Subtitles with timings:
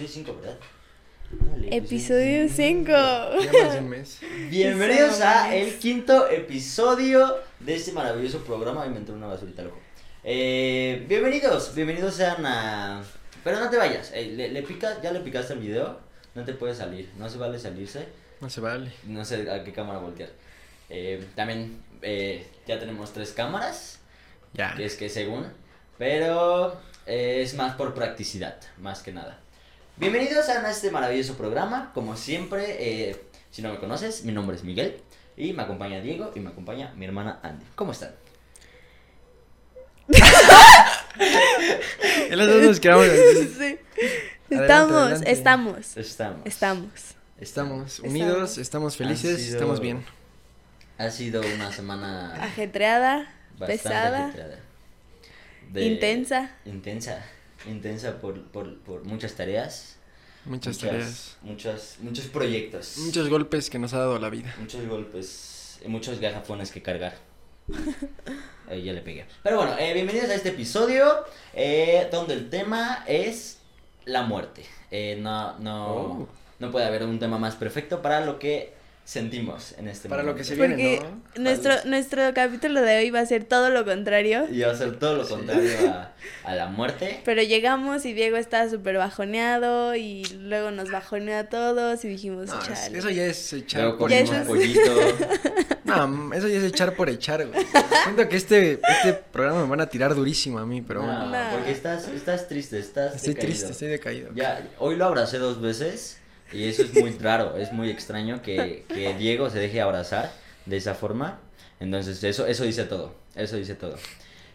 [0.00, 0.58] episodio 5, ¿verdad?
[1.70, 2.90] Episodio 5.
[2.90, 4.20] Ya más de un mes.
[4.50, 8.86] Bienvenidos a el quinto episodio de este maravilloso programa.
[8.86, 9.78] Entró una basurita loco.
[10.24, 13.02] Eh, bienvenidos, bienvenidos sean a.
[13.44, 15.98] Pero no te vayas, eh, le, le picas, ya le picaste el video,
[16.34, 18.06] no te puedes salir, no se vale salirse,
[18.40, 18.92] No se vale.
[19.04, 20.28] no sé a qué cámara voltear.
[20.90, 23.98] Eh, también eh, ya tenemos tres cámaras,
[24.52, 24.74] Ya.
[24.76, 25.46] que es que según,
[25.96, 29.38] pero eh, es más por practicidad, más que nada.
[30.00, 34.64] Bienvenidos a este maravilloso programa, como siempre, eh, si no me conoces, mi nombre es
[34.64, 34.96] Miguel
[35.36, 37.66] y me acompaña Diego y me acompaña mi hermana Andy.
[37.74, 38.12] ¿Cómo están?
[42.30, 43.54] Los dos nos quedamos así.
[43.58, 43.78] Sí.
[44.48, 45.32] Adelante, Estamos, adelante.
[45.32, 46.40] estamos, Estamos.
[46.46, 46.90] estamos.
[47.38, 50.02] Estamos unidos, estamos felices, sido- estamos bien.
[50.98, 54.58] Ha sido una semana Ajetreada, bastante pesada, ajetreada.
[55.72, 56.50] De- intensa.
[56.64, 57.22] Intensa,
[57.66, 59.96] intensa por, por, por muchas tareas.
[60.44, 61.36] Muchas tareas.
[61.42, 62.96] Muchos, muchos proyectos.
[62.98, 64.54] Muchos golpes que nos ha dado la vida.
[64.58, 67.14] Muchos golpes y muchos garrafones que cargar.
[68.70, 69.26] Ya le pegué.
[69.42, 73.58] Pero bueno, eh, bienvenidos a este episodio eh, donde el tema es
[74.04, 74.64] la muerte.
[74.92, 76.28] Eh, no, no, Oh.
[76.60, 78.72] no puede haber un tema más perfecto para lo que
[79.04, 80.38] sentimos en este Para lo momento.
[80.38, 81.42] que se viene, Porque ¿no?
[81.42, 84.46] nuestro, nuestro capítulo de hoy va a ser todo lo contrario.
[84.50, 86.12] Y va a ser todo lo contrario a,
[86.44, 87.20] a la muerte.
[87.24, 92.48] Pero llegamos y Diego estaba súper bajoneado y luego nos bajoneó a todos y dijimos,
[92.48, 92.98] No, chale.
[92.98, 95.06] eso ya es echar Luego por Ya comimos eso echar.
[95.08, 95.76] es- pollito.
[95.90, 97.66] No, eso ya es echar por echar, güey.
[98.04, 101.26] Siento que este, este programa me van a tirar durísimo a mí, pero bueno.
[101.26, 101.50] No, No.
[101.56, 103.48] porque estás, estás triste, estás Estoy decaído.
[103.54, 104.30] triste, estoy decaído.
[104.36, 106.18] Ya, hoy lo abracé dos veces
[106.52, 110.32] y eso es muy raro, es muy extraño que, que Diego se deje abrazar
[110.66, 111.38] de esa forma.
[111.80, 113.96] Entonces, eso, eso dice todo, eso dice todo.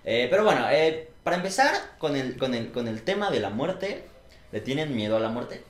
[0.04, 3.50] Eh, pero bueno, eh, para empezar con el, con, el, con el tema de la
[3.50, 4.04] muerte,
[4.52, 5.64] ¿le tienen miedo a la muerte?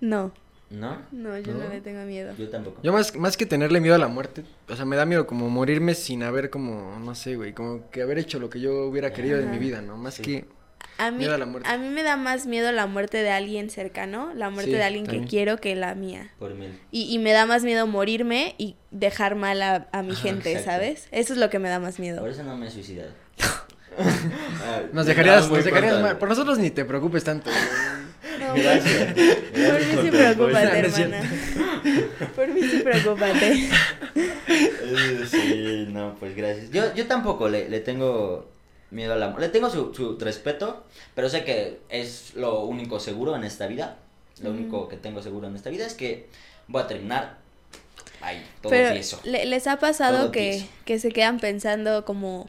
[0.00, 0.32] No,
[0.70, 0.98] ¿No?
[1.12, 1.68] no, yo no, ¿No?
[1.68, 2.34] le tengo miedo.
[2.36, 2.80] Yo tampoco.
[2.82, 5.48] Yo más, más que tenerle miedo a la muerte, o sea, me da miedo como
[5.48, 9.12] morirme sin haber como, no sé, güey, como que haber hecho lo que yo hubiera
[9.12, 9.96] querido de mi vida, ¿no?
[9.96, 10.22] Más Sí.
[10.22, 10.55] que...
[10.98, 11.68] A mí, Miedo a la muerte.
[11.68, 14.82] a mí me da más miedo la muerte de alguien cercano, la muerte Sí, de
[14.82, 15.24] alguien también.
[15.24, 16.30] que quiero que la mía.
[16.38, 16.78] Por mil.
[16.90, 20.52] Y, y me da más miedo morirme y dejar mal a, a mi Ajá, gente,
[20.52, 20.70] exacto.
[20.70, 21.08] ¿sabes?
[21.10, 22.20] Eso es lo que me da más miedo.
[22.20, 23.10] Por eso no me he suicidado.
[24.92, 26.18] Nos dejarías, Ah, muy nos dejarías mal.
[26.18, 27.50] Por nosotros ni te preocupes tanto.
[28.38, 29.14] No, Gracias.
[29.14, 31.22] Por mí sí es hermana.
[32.36, 33.68] Por mí sí preocúpate.
[34.48, 36.70] Eh, Sí, no, pues gracias.
[36.70, 38.48] Yo, yo tampoco le, le tengo
[38.90, 39.46] miedo a la muerte.
[39.46, 43.96] Le tengo su, su respeto, pero sé que es lo único seguro en esta vida.
[44.42, 46.28] Lo único que tengo seguro en esta vida es que
[46.68, 47.38] voy a terminar
[48.20, 49.20] ahí, todo Pero tieso.
[49.24, 52.48] ¿le- ¿les ha pasado que, que se quedan pensando como,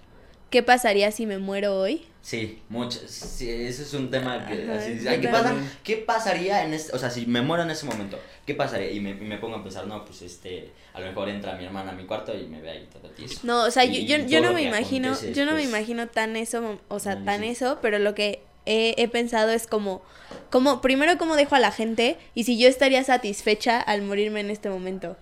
[0.50, 2.06] ¿qué pasaría si me muero hoy?
[2.22, 3.00] Sí, mucho.
[3.08, 5.56] Sí, ese es un tema que Ajá, así yo "Ay, ¿qué, pasa.
[5.84, 8.20] ¿Qué pasaría en este, o sea, si me muero en ese momento?
[8.46, 8.92] ¿Qué pasaría?
[8.92, 11.92] Y me, me pongo a pensar, no, pues este, a lo mejor entra mi hermana
[11.92, 13.40] a mi cuarto y me ve ahí todo tieso.
[13.44, 16.08] No, o sea, yo, Y yo, yo todo no me imagino, yo no me imagino
[16.08, 17.48] tan eso, o sea, No, yo tan sí.
[17.48, 20.02] eso, pero lo que he, he pensado es como,
[20.50, 24.50] como, primero cómo dejo a la gente y si yo estaría satisfecha al morirme en
[24.50, 25.16] este momento.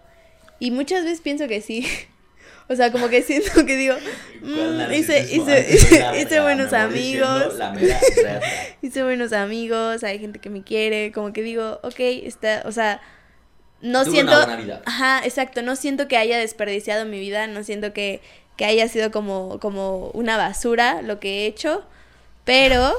[0.59, 1.85] Y muchas veces pienso que sí.
[2.67, 3.95] O sea, como que siento que digo,
[4.41, 5.67] ¿Cuál "Mm, hice, hice,
[6.19, 7.53] hice buenos amigos,
[8.81, 13.01] hice buenos amigos, hay gente que me quiere, como que digo, ok, está, o sea,
[13.81, 14.81] no Tuve siento, una buena vida.
[14.85, 18.21] ajá, exacto, no siento que haya desperdiciado mi vida, no siento que,
[18.57, 21.83] que haya sido como, como una basura lo que he hecho,
[22.45, 22.93] pero,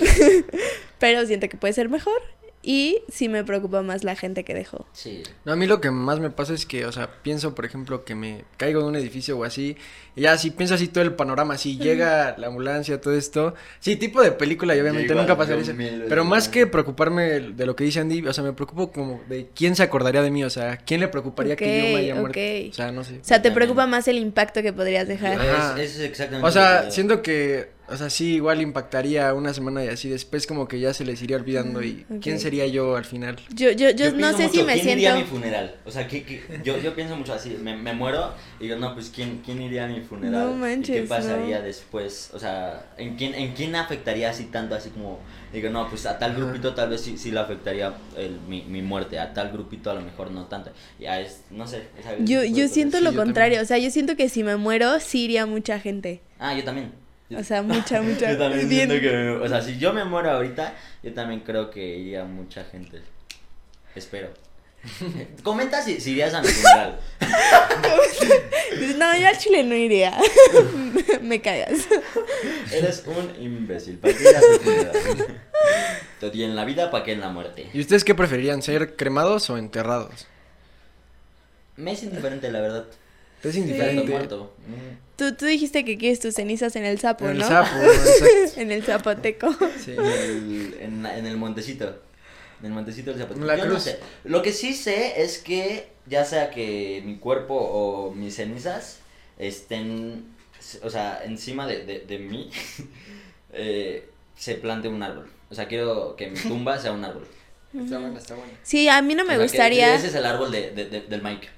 [0.98, 2.20] pero siento que puede ser mejor
[2.62, 4.86] y sí me preocupa más la gente que dejo.
[4.92, 5.22] Sí.
[5.44, 8.04] No, a mí lo que más me pasa es que, o sea, pienso, por ejemplo,
[8.04, 9.76] que me caigo de un edificio o así,
[10.14, 13.54] y ya así pienso así todo el panorama, así llega la ambulancia, todo esto.
[13.80, 15.72] Sí, tipo de película y obviamente igual, nunca pasaría eso.
[16.08, 19.48] Pero más que preocuparme de lo que dice Andy, o sea, me preocupo como de
[19.54, 22.38] quién se acordaría de mí, o sea, quién le preocuparía que yo me haya muerto.
[22.70, 23.14] O sea, no sé.
[23.18, 25.40] O sea, te preocupa más el impacto que podrías dejar.
[25.40, 25.80] Ajá.
[25.80, 29.52] Es, es exactamente O lo sea, que- siento que, o sea, sí, igual impactaría una
[29.54, 32.22] semana y así, después como que ya se les iría olvidando y Mm, ok.
[32.22, 33.36] quién sería yo al final.
[33.54, 34.98] Yo, yo, yo, no pienso sé si mucho, me ¿quién siento...
[34.98, 35.74] iría a mi funeral?
[35.84, 38.94] O sea, ¿qué, qué- yo, yo pienso mucho así, me, me muero y digo, no,
[38.94, 40.32] pues ¿quién, quién iría a mi funeral?
[40.32, 41.64] No ¿Y qué manches, pasaría no.
[41.64, 42.30] después?
[42.34, 45.18] O sea, ¿en quién, ¿en quién afectaría así tanto, así como,
[45.52, 48.80] digo, no, pues a tal grupito tal vez sí, sí le afectaría el, mi, mi
[48.82, 50.70] muerte, a tal grupito a lo mejor no tanto.
[50.98, 51.82] Ya es, no sé.
[51.98, 53.62] es Yo, yo siento Sí, lo yo contrario, también.
[53.64, 56.20] o sea, yo siento que si me muero, sí iría mucha gente.
[56.38, 57.01] Ah, yo también.
[57.36, 58.32] O sea, mucha, mucha.
[58.32, 61.70] Yo también bien- siento que, o sea, si yo me muero ahorita, yo también creo
[61.70, 63.00] que iría mucha gente.
[63.94, 64.30] Espero.
[65.44, 66.98] Comenta si, si irías a mi funeral.
[68.98, 70.16] No, yo al chile no iría.
[71.20, 71.86] me cagas.
[72.72, 73.98] Eres un imbécil.
[73.98, 75.40] ¿Para qué ir a tu funeral?
[76.32, 77.68] Y en la vida, ¿para qué en la muerte?
[77.72, 80.26] ¿Y ustedes qué preferirían, ser cremados o enterrados?
[81.76, 82.86] Me es indiferente, la verdad.
[83.42, 83.60] Es Sí.
[83.60, 84.04] Indiferente.
[84.10, 84.54] muerto.
[84.66, 85.16] Mm.
[85.16, 87.48] Tú, tú dijiste que quieres tus cenizas en el sapo, En el ¿no?
[87.48, 88.60] sapo, exacto.
[88.60, 89.52] en el zapoteco.
[89.84, 89.92] Sí.
[89.92, 92.00] En el, en, en el montecito.
[92.60, 93.40] En el montecito del zapote.
[93.40, 93.98] En la Yo no sé.
[94.24, 98.98] Lo que sí sé es que, ya sea que mi cuerpo o mis cenizas
[99.38, 100.24] estén,
[100.82, 102.50] o sea, encima de, de, de mí,
[103.52, 105.30] eh, se plante un árbol.
[105.50, 107.26] O sea, quiero que mi tumba sea un árbol.
[107.78, 108.52] Está buena, está buena.
[108.62, 109.94] Sí, a mí no me O sea, que gustaría.
[109.94, 111.48] Ese es el árbol de, de- de- del Mike.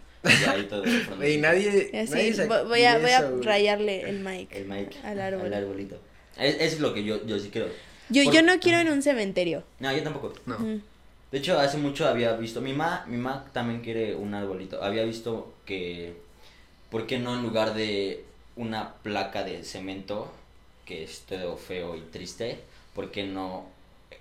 [1.26, 1.90] Y nadie.
[2.00, 4.52] Así, nadie se- vo- voy a, voy a rayarle el mic.
[4.54, 4.96] El Mike.
[5.04, 5.46] Al árbol.
[5.46, 5.98] Al arbolito.
[6.38, 7.68] Es, es lo que yo, yo sí creo.
[8.10, 9.62] Yo, Por- yo no quiero en un cementerio.
[9.80, 10.32] No, yo tampoco.
[10.46, 10.56] No.
[11.32, 14.82] De hecho, hace mucho había visto, mi ma, mi ma también quiere un arbolito.
[14.82, 16.14] Había visto que,
[16.90, 18.24] ¿por qué no en lugar de
[18.56, 20.32] una placa de cemento,
[20.84, 22.58] que es todo feo y triste,
[22.94, 23.66] ¿por qué no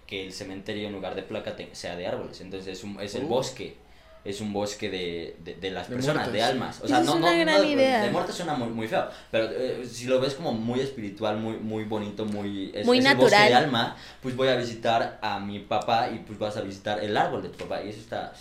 [0.08, 2.42] que el cementerio en lugar de placa te- sea de árboles?
[2.42, 3.28] Entonces es, un- es el Uh.
[3.28, 3.76] bosque,
[4.26, 6.34] es un bosque de, de, de las De personas, muertos.
[6.34, 6.82] de almas.
[6.82, 8.04] O sea, es no, una no, gran no, idea.
[8.04, 11.58] de muerte suena muy, muy feo, pero eh, si lo ves como muy espiritual, muy,
[11.58, 12.72] muy bonito, muy...
[12.74, 13.50] Es, Muy es el bosque natural.
[13.50, 17.18] de alma, pues voy a visitar a mi papá y pues vas a visitar el
[17.18, 18.34] árbol de tu papá y eso está...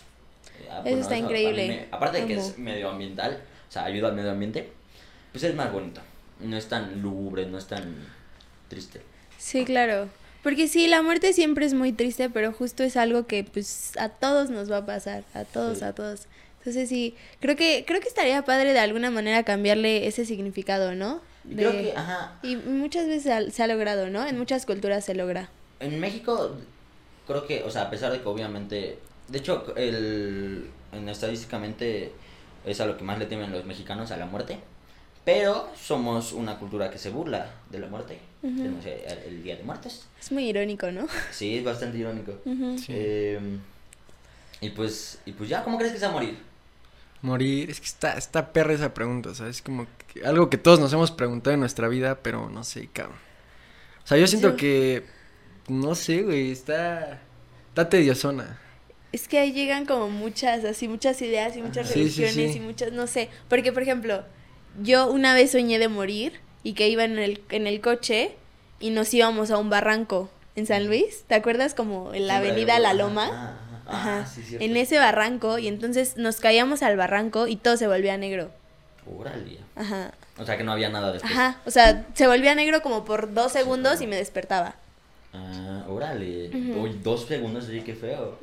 [0.60, 1.66] eh, Eso está a mí increíble.
[1.68, 4.70] me- aparte de que es medioambiental, o sea, ayuda al medio ambiente,
[5.32, 6.00] pues es más bonito.
[6.40, 7.94] No es tan lúgubre, no es tan
[8.68, 9.00] triste.
[9.38, 10.08] Sí, claro.
[10.42, 14.08] Porque sí, la muerte siempre es muy triste, pero justo es algo que pues a
[14.08, 15.84] todos nos va a pasar, a todos, Sí.
[15.84, 16.26] a todos.
[16.58, 21.20] Entonces sí, creo que creo que estaría padre de alguna manera cambiarle ese significado, ¿no?
[21.56, 24.24] Creo que, ajá, Y muchas veces ha- se ha logrado, ¿no?
[24.26, 25.50] En muchas culturas se logra.
[25.80, 26.56] En México,
[27.26, 28.98] creo que, o sea, a pesar de que obviamente,
[29.28, 32.12] de hecho, el, en estadísticamente
[32.64, 34.58] es a lo que más le temen los mexicanos, a la muerte,
[35.24, 38.18] pero somos una cultura que se burla de la muerte.
[38.40, 40.06] Tenemos el, el Día de Muertos.
[40.20, 41.06] Es muy irónico, ¿no?
[41.30, 42.32] Sí, es bastante irónico.
[42.44, 42.86] Sí.
[42.88, 43.58] Eh,
[44.60, 46.38] y pues, y pues ya, ¿cómo crees que se va a morir?
[47.20, 49.62] Morir, es que está, está perra esa pregunta, ¿sabes?
[49.62, 53.16] Como que algo que todos nos hemos preguntado en nuestra vida, pero no sé, cabrón.
[54.04, 55.04] O sea, yo siento Yo- que,
[55.68, 57.20] no sé, güey, está,
[57.68, 58.58] está tediosona.
[59.12, 62.58] Es que ahí llegan como muchas, así, muchas ideas y muchas sí, religiones sí.
[62.58, 63.28] y muchas, no sé.
[63.48, 64.24] Porque, por ejemplo,
[64.80, 68.32] yo una vez soñé de morir y que iba en el, en el coche
[68.80, 71.24] y nos íbamos a un barranco en San Luis.
[71.26, 71.74] ¿Te acuerdas?
[71.74, 73.26] Como en la avenida La Loma.
[73.26, 74.20] ajá, Ajá.
[74.20, 78.16] Ah, sí, en ese barranco y entonces nos caíamos al barranco y todo se volvía
[78.16, 78.50] negro.
[79.18, 79.58] Órale.
[79.74, 80.12] Ajá.
[80.38, 81.32] O sea, que no había nada después.
[81.32, 81.60] Ajá.
[81.66, 84.76] O sea, se volvía negro como por dos segundos y me despertaba.
[85.34, 86.50] Ah, órale.
[86.76, 88.38] Uy, dos segundos, oye, qué feo.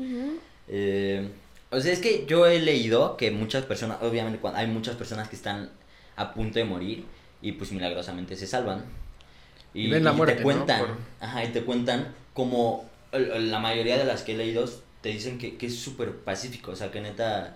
[0.67, 1.29] Eh,
[1.71, 5.29] o sea, es que yo he leído que muchas personas, obviamente cuando hay muchas personas
[5.29, 5.69] que están
[6.21, 7.05] a punto de morir
[7.41, 8.83] y pues milagrosamente se salvan.
[9.73, 10.43] Y, Y ven la y muerte, te ¿no?
[10.43, 14.65] cuentan, Por- ajá, y te cuentan como la mayoría de las que he leído
[15.01, 17.55] te dicen que, que es súper pacífico, o sea, que neta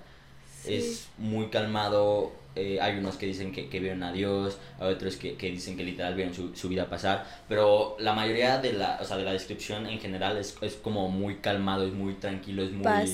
[0.63, 0.75] Sí.
[0.75, 2.31] es muy calmado.
[2.55, 5.75] eh, hay unos que dicen que, que vieron a Dios, hay otros que, que dicen
[5.75, 9.23] que literal vieron su, su vida pasar, pero la mayoría de la, o sea, de
[9.25, 13.09] la descripción en general es, es como muy calmado, es muy tranquilo, es muy Paz.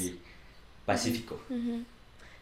[0.86, 1.40] pacífico.
[1.50, 1.84] Ujú.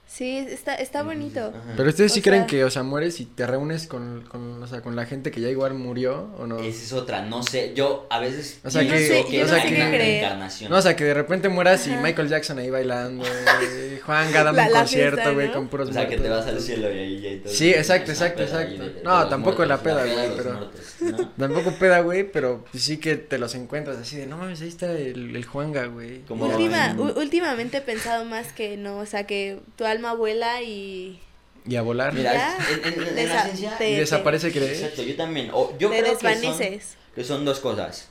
[0.10, 1.40] Sí, está, está bonito.
[1.54, 1.74] Ajá.
[1.76, 4.64] Pero ustedes sí O creen sea- que, o sea, mueres y te reúnes con, con,
[4.64, 6.60] o sea, con la gente que ya igual murió, ¿o no?
[6.60, 8.88] Esa es otra, no sé, yo a veces O sea que-
[9.30, 9.92] que, yo no sé una qué creer.
[9.92, 10.72] reencarnación.
[10.72, 12.02] No, o sea, que de repente mueras y Ajá.
[12.02, 13.26] Michael Jackson ahí bailando,
[14.06, 15.54] Juanga dando La- un la concierto, güey, ¿no?
[15.54, 17.54] con puros O sea, que te vas al cielo y ahí ya y todo.
[17.54, 18.84] Sí, exacto, exacto, peda exacto.
[18.84, 20.72] de- de No, tampoco la muertos, peda, de güey, pero-.
[21.38, 24.68] Tampoco peda, güey, pero pues sí que te los encuentras así de, no mames, ahí
[24.70, 26.22] está el, el Juanga, güey.
[26.22, 31.20] Como- Última, últimamente he pensado más que no, o sea, que tu alma vuela y
[31.68, 32.14] Y a volar.
[32.14, 32.58] Mira, Ya.
[32.72, 33.78] en, en- en la Desa- ciencia...
[33.78, 34.80] te- y desaparece, ¿crees?
[34.82, 35.50] Exacto, yo también.
[35.54, 36.96] O, yo te creo que son, desvaneces.
[37.16, 38.08] que son dos cosas.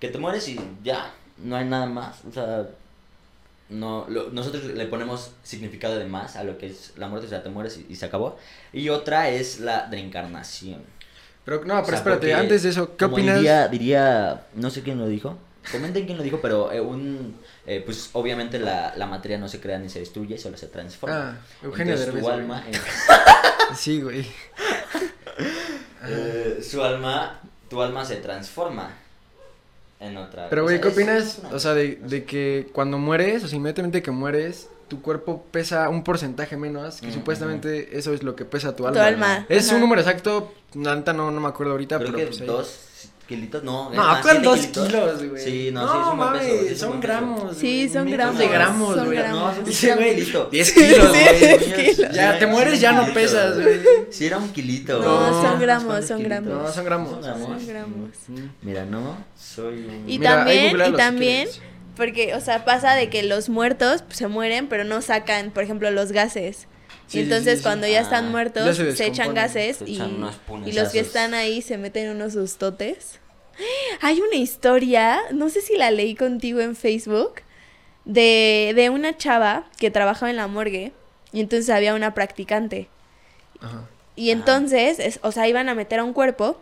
[0.00, 2.18] Que te mueres y ya, no hay nada más.
[2.28, 2.66] O sea,
[3.70, 7.30] no, lo- nosotros le ponemos significado de más a lo que es la muerte, o
[7.30, 8.38] sea, te mueres y, y se acabó.
[8.72, 10.82] Y otra es la reencarnación.
[11.46, 13.36] Pero no, O pero sea, espérate, porque, antes de eso, ¿qué como opinas?
[13.36, 15.38] Diría, diría, no sé quién lo dijo.
[15.72, 17.34] Comenten quién lo dijo, pero eh, un,
[17.66, 21.38] eh, pues obviamente la, la materia no se crea ni se destruye, solo se transforma.
[21.40, 22.22] Ah, Eugenio Entonces, Derbez.
[22.22, 22.40] tu güey.
[22.40, 22.64] alma,
[23.76, 24.26] Sí, güey.
[26.06, 28.90] eh, su alma, tu alma se transforma
[30.00, 30.48] en otra.
[30.50, 30.80] Pero, güey.
[30.80, 31.38] ¿qué opinas?
[31.40, 35.44] una- O sea, de, de que cuando mueres, o sea, inmediatamente que mueres, tu cuerpo
[35.50, 39.06] pesa un porcentaje menos, que Mm, supuestamente eso es lo que pesa tu Tu alma.
[39.06, 39.46] alma.
[39.48, 39.76] Es ajá.
[39.76, 40.94] un número exacto, no,
[41.30, 42.46] no me acuerdo ahorita, Creo pero que pues ahí.
[43.24, 43.90] Kilitos, no.
[43.90, 44.86] es No, más, ¿cuál siete dos kilitos.
[44.88, 45.42] kilos, güey?
[45.44, 47.56] Sí, no, no sí, es un buen mames, peso, sí, es son buen gramos.
[47.56, 49.18] Sí, son gramos, de gramos, son güey.
[49.18, 49.32] No, son
[49.84, 50.48] era un güey, kilito.
[50.50, 51.38] 10 kilos, Sí, güey.
[51.58, 52.12] diez kilos.
[52.14, 53.80] Ya, te mueres, ya no pesas, güey.
[54.10, 54.98] Sí, era un kilito.
[55.00, 55.30] No, güey.
[55.30, 56.52] son Unos gramos, son gramos.
[56.52, 57.10] No, son gramos.
[57.24, 58.10] Son gramos.
[58.26, 58.52] Son.
[58.62, 60.04] Mira, no, soy un...
[60.06, 61.48] Y también, y también,
[61.96, 65.62] porque, o sea, pasa de que los muertos pues, se mueren, pero no sacan, por
[65.62, 66.66] ejemplo, los gases.
[67.06, 69.84] Sí, y entonces sí, cuando ya Ah, están ya muertos, se se, echan gases se
[69.90, 70.30] y, echan
[70.66, 73.20] y los que están ahí se meten unos sustotes.
[74.00, 77.34] Hay una historia, no sé si la leí contigo en Facebook,
[78.04, 80.92] de, de una chava que trabajaba en la morgue
[81.32, 82.88] y entonces había una practicante.
[83.60, 83.88] Ajá.
[84.16, 86.60] Y entonces, es- o sea, iban a meter a un cuerpo,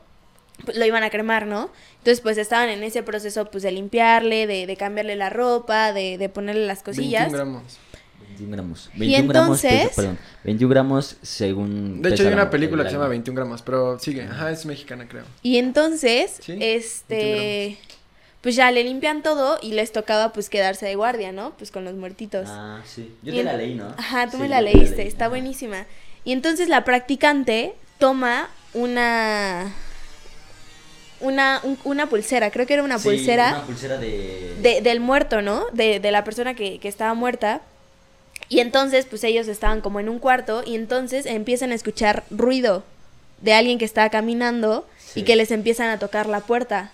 [0.64, 1.70] pues, lo iban a cremar, ¿no?
[1.98, 6.18] Entonces, pues estaban en ese proceso, pues, de limpiarle, de, de cambiarle la ropa, de,
[6.18, 7.32] de ponerle las cosillas.
[7.32, 7.78] 21 gramos.
[8.32, 8.90] 21 gramos.
[8.94, 12.02] Y 21 gramos, peso- entonces- perdón, 21 gramos según...
[12.02, 13.10] De hecho, hay una película el que se llama alma.
[13.12, 14.22] 21 gramos, pero sigue.
[14.24, 15.24] Ajá, es mexicana, creo.
[15.42, 17.78] Y entonces, Sí, este,
[18.40, 21.52] pues ya le limpian todo y les tocaba, pues, quedarse de guardia, ¿no?
[21.56, 22.48] Pues con los muertitos.
[22.48, 23.14] Ah, sí.
[23.22, 23.88] Yo Y te en- la leí, ¿no?
[23.96, 25.30] Ajá, tú Sí, me la te leíste, leí, está ajá.
[25.30, 25.86] buenísima.
[26.24, 29.72] Y entonces la practicante toma una...
[31.20, 33.50] Una, un- una pulsera, creo que era una Sí, pulsera.
[33.50, 34.56] Una pulsera de...
[34.60, 35.66] de- del muerto, ¿no?
[35.72, 37.60] De, de la persona que, que estaba muerta.
[38.52, 42.84] Y entonces, pues ellos estaban como en un cuarto y entonces empiezan a escuchar ruido
[43.40, 46.92] de alguien que estaba caminando y que les empiezan a tocar la puerta.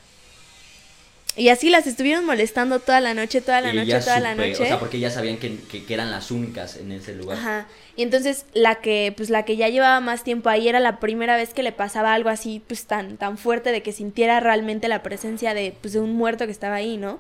[1.37, 4.63] Y así las estuvieron molestando toda la noche, toda la Y noche, toda la noche.
[4.63, 7.39] O sea, porque ya sabían que, que, que eran las únicas en ese lugar.
[7.39, 7.67] Ajá.
[7.97, 11.37] Y entonces la que, pues la que ya llevaba más tiempo ahí era la primera
[11.37, 15.03] vez que le pasaba algo así, pues tan, tan fuerte de que sintiera realmente la
[15.03, 17.19] presencia de, pues, de un muerto que estaba ahí, ¿no?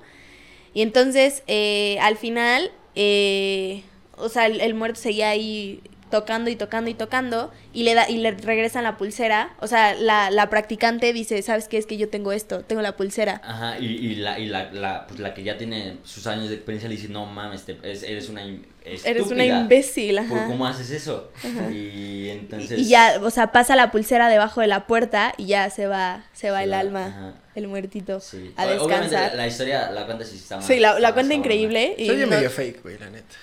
[0.74, 3.82] Y entonces, eh, al final, eh,
[4.20, 8.08] o sea, el, el muerto seguía ahí tocando y tocando y tocando y le da
[8.08, 9.54] y le regresan la pulsera.
[9.60, 11.76] O sea, la, la practicante dice, ¿sabes qué?
[11.76, 13.42] Es que yo tengo esto, tengo la pulsera.
[13.44, 16.54] Ajá, y, y, la, y la, la, pues la que ya tiene sus años de
[16.54, 19.60] experiencia le dice, no mames, te- es- eres una im- Eres una estúpida.
[19.60, 20.46] imbécil, ¿Por ajá.
[20.46, 21.30] ¿Cómo haces eso?
[21.70, 22.78] Y entonces...
[22.78, 25.86] Y, y ya, o sea, pasa la pulsera debajo de la puerta y ya se
[25.86, 27.34] va, se va Se el va, alma, ajá.
[27.54, 28.54] el muertito, Sí.
[28.56, 29.34] a O- Obviamente la, descansar.
[29.36, 31.96] la historia la cuenta si está más- Sí, la, la cuenta increíble.
[31.98, 33.34] Y oye no- medio fake, güey, la neta.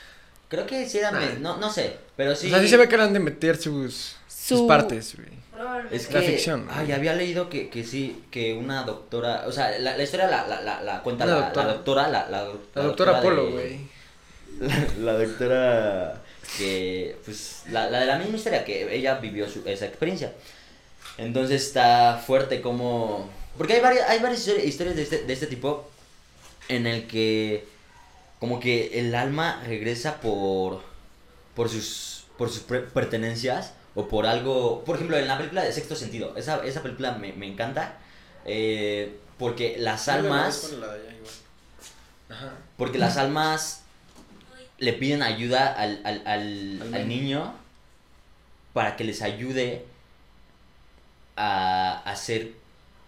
[0.47, 1.11] Creo que sí era...
[1.11, 1.19] Nah.
[1.19, 2.47] me- No, no sé, pero sí...
[2.47, 5.29] O sea, sí se ve que le han de meter sus, sus Su- partes, güey.
[5.91, 6.67] Es que, La ficción.
[6.69, 10.45] Ay, había leído que, que sí, que una doctora, o sea, la, la historia la,
[10.47, 11.65] la, la, la cuenta la, doctora.
[11.67, 13.79] la doctora, la, la, La doctora Polo, güey.
[14.59, 16.21] La, la doctora
[16.57, 20.31] que, pues, la, la de la misma historia, que ella vivió su- esa experiencia.
[21.17, 23.29] Entonces está fuerte como...
[23.57, 25.89] Porque hay varias, hay varias histori- historias de este, de este tipo
[26.67, 27.65] en el que
[28.45, 30.83] como que el alma regresa por,
[31.55, 34.83] por sus, por sus pertenencias o por algo...
[34.85, 37.97] Por ejemplo, en la película de Sexto Sentido, esa, esa película me, me encanta
[38.45, 40.73] eh, porque las almas...
[42.77, 43.81] Porque las almas
[44.77, 47.05] le piden ayuda al, al, al, niño.
[47.05, 47.53] niño
[48.73, 49.85] para que les ayude
[51.35, 52.51] a hacer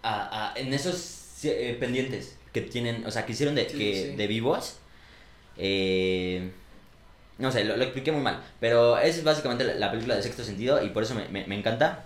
[0.02, 4.10] a, a- en esos eh, pendientes que tienen, o sea, que hicieron de, Sí, que,
[4.10, 4.16] sí.
[4.16, 4.78] de vivos.
[5.58, 6.50] Eh,
[7.38, 8.42] no sé, lo, lo expliqué muy mal.
[8.60, 11.46] Pero esa es básicamente la, la película de sexto sentido y por eso me, me,
[11.46, 12.04] me encanta.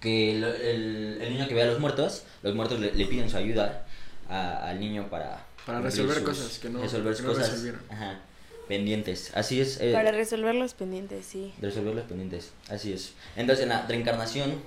[0.00, 3.30] Que lo- el, el niño que ve a los muertos, los muertos le, le piden
[3.30, 3.86] su ayuda
[4.28, 5.46] a- al niño para...
[5.64, 7.80] Para resolver cosas que no- Resolver que no cosas resolvieron.
[7.88, 8.20] ajá,
[8.68, 9.30] pendientes.
[9.34, 9.80] Así es.
[9.80, 11.54] eh, Para resolver los pendientes, sí.
[11.62, 12.50] resolver los pendientes.
[12.68, 13.12] Así es.
[13.36, 14.60] Entonces en la reencarnación,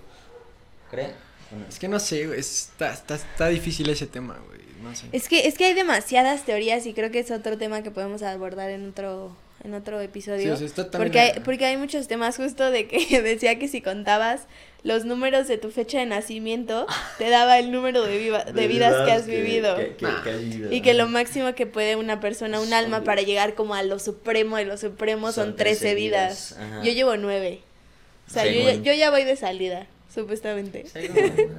[0.89, 1.11] ¿cree?
[1.51, 1.65] ¿O no?
[1.67, 2.23] Es que no sé.
[2.39, 4.61] Está, está, está difícil ese tema, güey.
[4.83, 5.05] No sé.
[5.11, 8.21] Es que, es que hay demasiadas teorías y creo que es otro tema que podemos
[8.23, 10.41] abordar en otro, en otro episodio.
[10.43, 13.57] Sí, o sea, está también porque, hay, porque hay muchos temas justo de que decía
[13.59, 14.41] que si contabas
[14.83, 16.85] los números de tu fecha de nacimiento,
[17.17, 19.75] te daba el número de, viva- de vidas que has vivido.
[19.75, 20.23] que- que- Ah.
[20.71, 23.99] Y que lo máximo que puede una persona, un alma, para llegar como a lo
[23.99, 26.57] supremo de lo supremo son, Son 13 13 vidas.
[26.83, 27.61] Yo llevo 9.
[28.27, 30.85] O sea, yo, yo ya voy de salida, supuestamente.
[30.91, 31.07] Sí,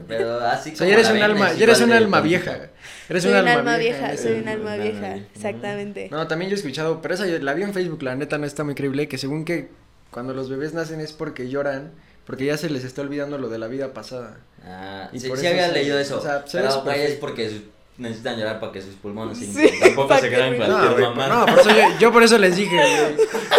[0.08, 2.70] Pero así O sea, como ya eres un alma, ya eres un alma vieja.
[3.08, 4.16] Eres soy un alma vieja.
[4.16, 6.08] soy un- alma vieja, exactamente.
[6.10, 8.46] No, también yo he escuchado, pero esa yo la vi en Facebook, la neta no
[8.46, 9.68] está muy creíble, que según que
[10.10, 11.92] cuando los bebés nacen es porque lloran,
[12.26, 14.38] porque ya se les está olvidando lo de la vida pasada.
[14.64, 16.18] Ah, Y sí, por sí eso había se- leído eso.
[16.18, 17.60] o sea, pero es porque
[17.98, 19.80] necesitan llorar para que sus pulmones se Sí, inflen.
[19.80, 21.28] Tampoco se que crean me- cualquier No, mamá.
[21.28, 23.16] no, por eso yo, yo por eso les dije, güey.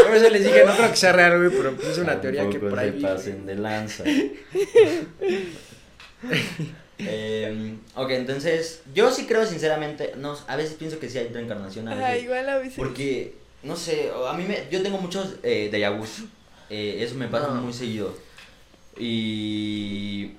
[0.08, 2.50] Por eso les dije, no creo que sea real, güey, pero pues es una teoría
[2.50, 4.03] que por ahí se pasen de lanza.
[7.01, 11.88] Eh, ok, entonces, yo sí creo sinceramente, no, a veces pienso que sí hay reencarnación,
[11.88, 12.74] a Ajá, veces, igual a veces.
[12.75, 16.24] porque, no sé, a mí me, yo tengo muchos eh, vus,
[16.69, 17.62] eh, eso me pasa No.
[17.62, 18.17] muy seguido,
[18.98, 20.31] y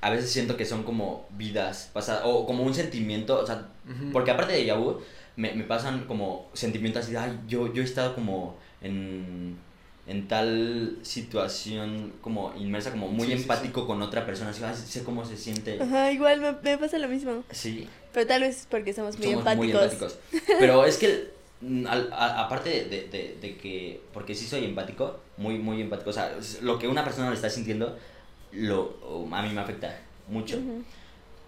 [0.00, 3.68] a veces siento que son como vidas pasadas, o como un sentimiento, o sea,
[4.12, 5.00] porque aparte de Yabu,
[5.36, 9.56] me, me pasan como sentimientos así de, ay, yo, yo he estado como en,
[10.06, 14.74] en tal situación como inmersa, como muy Sí, sí, empático con otra persona, así, ay,
[14.76, 15.80] sé cómo se siente.
[15.82, 17.42] Ajá, igual me, me pasa lo mismo.
[17.50, 19.66] Sí, Pero tal vez es porque somos muy somos empáticos.
[19.66, 20.18] muy empáticos.
[20.58, 24.64] Pero es que, mm, al- a- aparte de, de- de- de que, porque sí soy
[24.64, 27.96] empático, muy, muy empático, o sea, es- lo que una persona le está sintiendo,
[28.52, 30.58] lo, a mí me afecta mucho.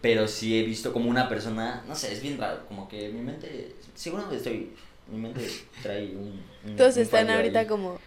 [0.00, 3.20] Pero sí he visto como una persona, no sé, es bien raro, como que mi
[3.20, 4.72] mente, seguro que estoy,
[5.12, 5.46] mi mente
[5.82, 6.42] trae un...
[6.64, 7.66] un- Todos un están ahorita ahí.
[7.66, 7.98] como,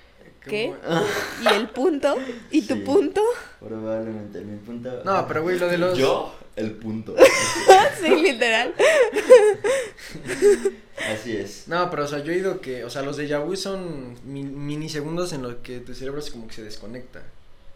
[0.44, 0.74] ¿qué?
[1.44, 2.16] ¿Y el punto?
[2.50, 3.22] ¿Y tu punto?
[3.60, 5.04] Probablemente, mi punto...
[5.06, 5.96] No, pero güey, lo de los...
[5.96, 7.16] Yo, el punto.
[8.04, 8.74] sí, literal.
[11.14, 11.68] Así es.
[11.68, 14.44] No, pero o sea, yo he oído que, o sea, los de vu son mi-
[14.44, 17.22] minisegundos en los que tu cerebro es como que se desconecta.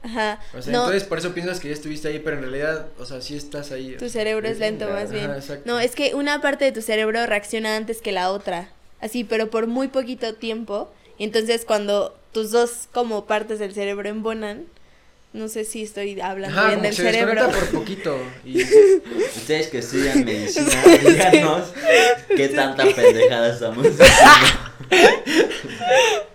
[0.08, 0.40] Ajá.
[0.58, 3.06] O sea, no, entonces por eso piensas que ya estuviste ahí, pero en realidad, o
[3.06, 3.96] sea, sí estás ahí.
[3.98, 5.30] tu cerebro es lento más bien.
[5.32, 5.58] Ajá.
[5.66, 8.70] No, es que una parte de tu cerebro reacciona antes que la otra.
[9.02, 10.92] Así, pero por muy poquito tiempo.
[11.18, 14.66] Y entonces cuando tus dos como partes del cerebro embonan,
[15.34, 17.50] no sé si estoy hablando Ajá, bien del se cerebro.
[17.50, 18.18] por poquito.
[18.46, 18.62] Y,
[19.36, 20.70] Ustedes que estudian medicina,
[21.06, 21.74] díganos
[22.36, 24.08] qué tanta pendejada estamos haciendo.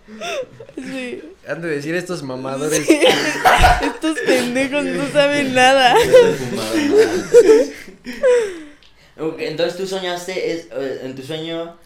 [0.77, 1.23] Sí.
[1.49, 2.89] Han de decir estos mamadores.
[3.83, 5.95] Estos pendejos no saben nada.
[5.95, 7.63] No he fumado nada.
[9.19, 11.77] Ok, Entonces tú soñaste, es, eh, en tu sueño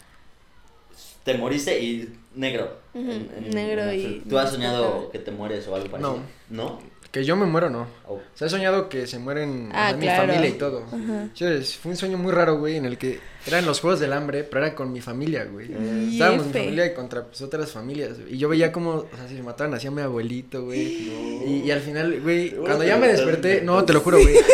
[1.23, 2.77] te moriste y negro.
[2.93, 4.21] En- en- negro en y-.
[4.29, 6.19] ¿Tú has soñado que te mueres o algo parecido?
[6.49, 6.79] ¿No?
[7.17, 7.87] Que yo me muero, no.
[8.07, 8.13] Oh.
[8.13, 10.85] O sea, he soñado que se mueren o Ah, mi familia y todo.
[10.85, 14.63] Fue un sueño muy raro, güey, en el que eran los juegos del hambre, pero
[14.63, 15.71] era con mi familia, güey.
[16.13, 18.19] Estábamos mi familia contra pues, otras familias.
[18.19, 18.35] güey.
[18.35, 20.79] Y yo veía como, o sea, si se mataban hacía mi abuelito, güey.
[20.79, 24.35] Y, y al final, güey, cuando ya me desperté, no, te lo juro, güey.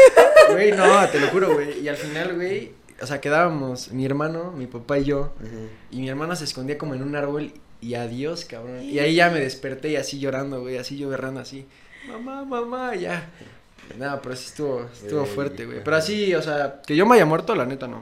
[0.52, 1.80] Güey, no, te lo juro, güey.
[1.80, 5.34] Y al final, güey, o sea, quedábamos mi hermano, mi papá y yo.
[5.92, 7.52] Y mi hermano se escondía como en un árbol
[7.82, 8.82] y adiós, cabrón.
[8.84, 11.66] Y ahí ya me desperté y así llorando, güey, así yo berrando así.
[12.08, 13.30] Mamá, mamá, ya.
[13.98, 15.84] Nada, pero sí estuvo, estuvo fuerte, güey.
[15.84, 18.02] Pero así, o sea, que yo me haya muerto, la neta no.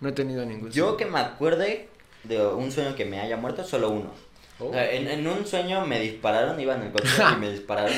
[0.00, 0.70] No he tenido ningún.
[0.70, 0.96] Yo sueño.
[0.98, 1.88] que me acuerde
[2.24, 4.12] de un sueño que me haya muerto, solo uno.
[4.58, 4.66] Oh.
[4.68, 7.92] O sea, en, en un sueño me dispararon, iba en el coche y me dispararon.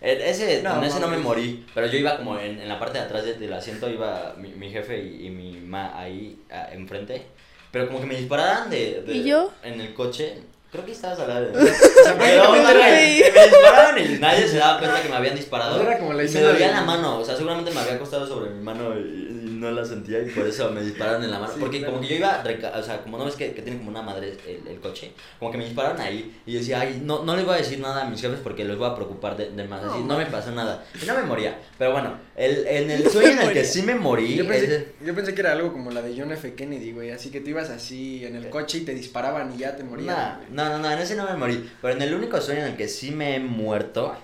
[0.00, 2.98] E- Ese, No, ese no me morí, pero yo iba como en, en la parte
[2.98, 6.68] de atrás de- del asiento, iba mi, mi jefe y, y mi ma ahí ah,
[6.72, 7.22] enfrente.
[7.70, 9.52] Pero como que me dispararan de, de- ¿Y yo?
[9.62, 10.38] en el coche.
[10.72, 14.48] Creo que estabas al lado de Pero, o sea, prácticamente me, me dispararon y nadie
[14.48, 15.82] se daba cuenta que me habían disparado.
[15.82, 18.48] Era como la Y me dolía la mano, o sea, seguramente me había acostado sobre
[18.48, 21.52] mi mano y, y no la sentía y por eso me dispararon en la mano.
[21.54, 21.94] Sí, Porque claro.
[21.94, 22.42] como que yo iba,
[22.76, 25.50] o sea, como no ves que, que tiene como una madre el, el coche, como
[25.50, 28.02] que me dispararon ahí y yo decía, ay, no, no le voy a decir nada
[28.06, 29.82] a mis jefes porque los voy a preocupar de, de más.
[29.82, 30.84] Así, No, no me pasó nada.
[31.02, 31.58] Y no me moría.
[31.78, 34.92] Pero bueno, el, en el sueño en el que sí me morí, Yo pensé, ese-
[35.04, 36.54] yo pensé que era algo como la de John F.
[36.54, 37.10] Kennedy, güey.
[37.12, 40.06] Así que tú ibas así en el coche y te disparaban y ya te morías.
[40.16, 41.70] Nah, no, no, no, en ese no me morí.
[41.80, 44.14] Pero en el único sueño en el que sí me he muerto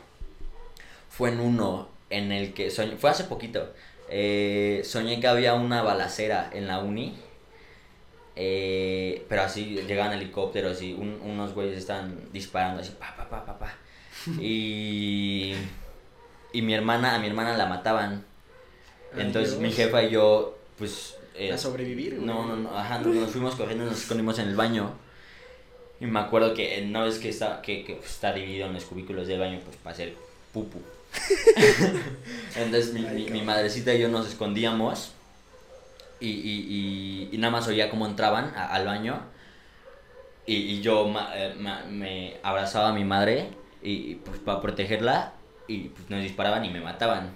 [1.11, 3.73] fue en uno en el que soñé, fue hace poquito.
[4.11, 7.17] Eh, soñé que había una balacera en la uni.
[8.41, 13.45] eh, pero así llegaban helicópteros y un- unos güeyes estaban disparando así, pa, pa, pa,
[13.45, 13.75] pa, pa.
[14.41, 15.55] Y,
[16.53, 18.25] y mi hermana, a mi hermana la mataban.
[19.17, 21.17] Entonces mi jefa y yo, pues...
[21.35, 22.27] eh, A sobrevivir, güey.
[22.27, 24.93] no, no, no, ajá, nos, nos fuimos corriendo, nos escondimos en el baño.
[26.01, 29.27] Y me acuerdo que no es que está, que, que está dividido en los cubículos
[29.27, 30.15] del baño, pues para hacer
[30.53, 30.79] pupu.
[32.57, 35.13] Entonces mi, mi, mi madrecita y yo nos escondíamos
[36.21, 39.21] y, y, y, y nada más oía cómo entraban a- al baño.
[40.47, 43.51] Y, y yo ma- eh, ma- me abrazaba a mi madre
[43.83, 45.33] y, pues para protegerla
[45.67, 47.31] y pues nos disparaban y me mataban.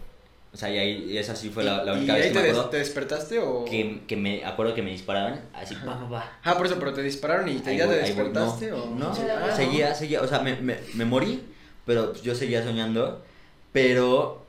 [0.54, 2.32] O sea, y, ahí, y esa sí fue la, la ¿Y- única y vez ahí
[2.32, 3.64] que te, me des- acuerdo te despertaste o...?
[3.64, 6.92] que, que me acuerdo que me disparaban así pa pa pa Ah, por eso, pero
[6.92, 8.94] te dispararon y te, Ahí ya voy, te ahí voy, despertaste no, o...?
[8.96, 11.42] no, ah, seguía seguía o sea me, me, me morí
[11.87, 13.24] pero pues, yo seguía soñando
[13.72, 14.42] pero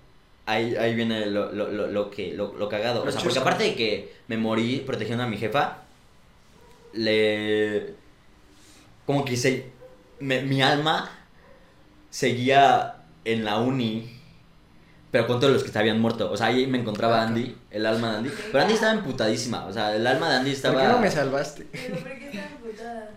[0.45, 3.63] ahí, ahí viene lo, lo, lo, lo que lo, lo cagado o sea porque aparte
[3.63, 5.77] de que me morí protegiendo a mi jefa
[6.93, 7.95] le
[9.05, 9.65] como que se
[10.19, 11.09] me- mi alma
[12.09, 14.09] seguía en la uni
[15.11, 16.31] pero con todos los que se habían muerto.
[16.31, 18.31] O sea, ahí me encontraba Ah, Andy, el alma de Andy.
[18.51, 19.65] Pero Andy estaba emputadísima.
[19.67, 20.73] O sea, el alma de Andy estaba.
[20.73, 21.67] ¿Por qué no me salvaste?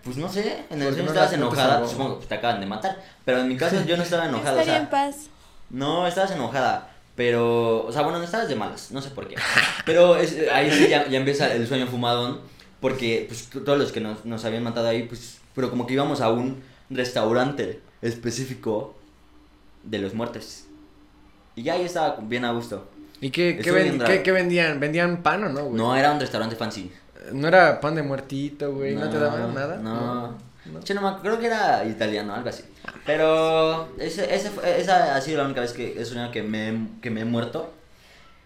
[0.05, 1.89] Pues no sé, en ¿Por el sueño no estabas no te enojada, salvó?
[1.89, 4.57] supongo que pues, te acaban de matar, pero en mi caso yo no estaba enojada,
[4.57, 5.31] o Estaría en sea, paz.
[5.71, 9.37] No, estabas enojada, pero, o sea, bueno, no estabas de malas, no sé por qué,
[9.85, 12.41] pero es- ahí sí ya, ya empieza el sueño fumadón,
[12.81, 16.21] porque pues todos los que nos, nos habían matado ahí, pues, pero como que íbamos
[16.21, 18.95] a un restaurante específico
[19.83, 20.65] de los muertos,
[21.55, 22.87] y ya ahí estaba bien a gusto.
[23.21, 23.99] ¿Y qué, qué, ven-
[24.35, 24.79] vendían?
[24.79, 25.75] ¿Vendían pan o no, güey?
[25.77, 26.93] No, era un restaurante fancy.
[27.33, 28.95] No era pan de muertito, güey.
[28.95, 29.77] ¿No, te daban nada?
[29.79, 29.95] No.
[30.29, 30.39] No.
[30.85, 32.63] Yo no me acuerdo, creo que era italiano, algo así.
[33.05, 36.89] Pero ese, ese fue- esa ha sido la única vez que he soñado que me,
[37.01, 37.73] que me he muerto.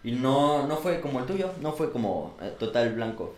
[0.02, 3.34] Y no, no fue como el tuyo, no fue como eh, total blanco.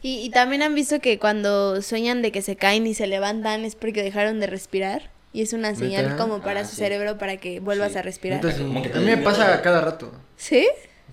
[0.00, 3.64] Y, y también han visto que cuando sueñan de que se caen y se levantan
[3.64, 5.10] es porque dejaron de respirar.
[5.32, 6.76] Y es una señal como para Ah, su sí.
[6.76, 7.98] cerebro para que vuelvas Sí.
[7.98, 8.36] a respirar.
[8.36, 10.10] Entonces, Como que a mí me pasa cada rato.
[10.38, 10.66] ¿Sí?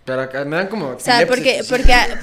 [0.05, 0.89] Pero acá me dan como.
[0.89, 2.19] O sea, porque, porque, a-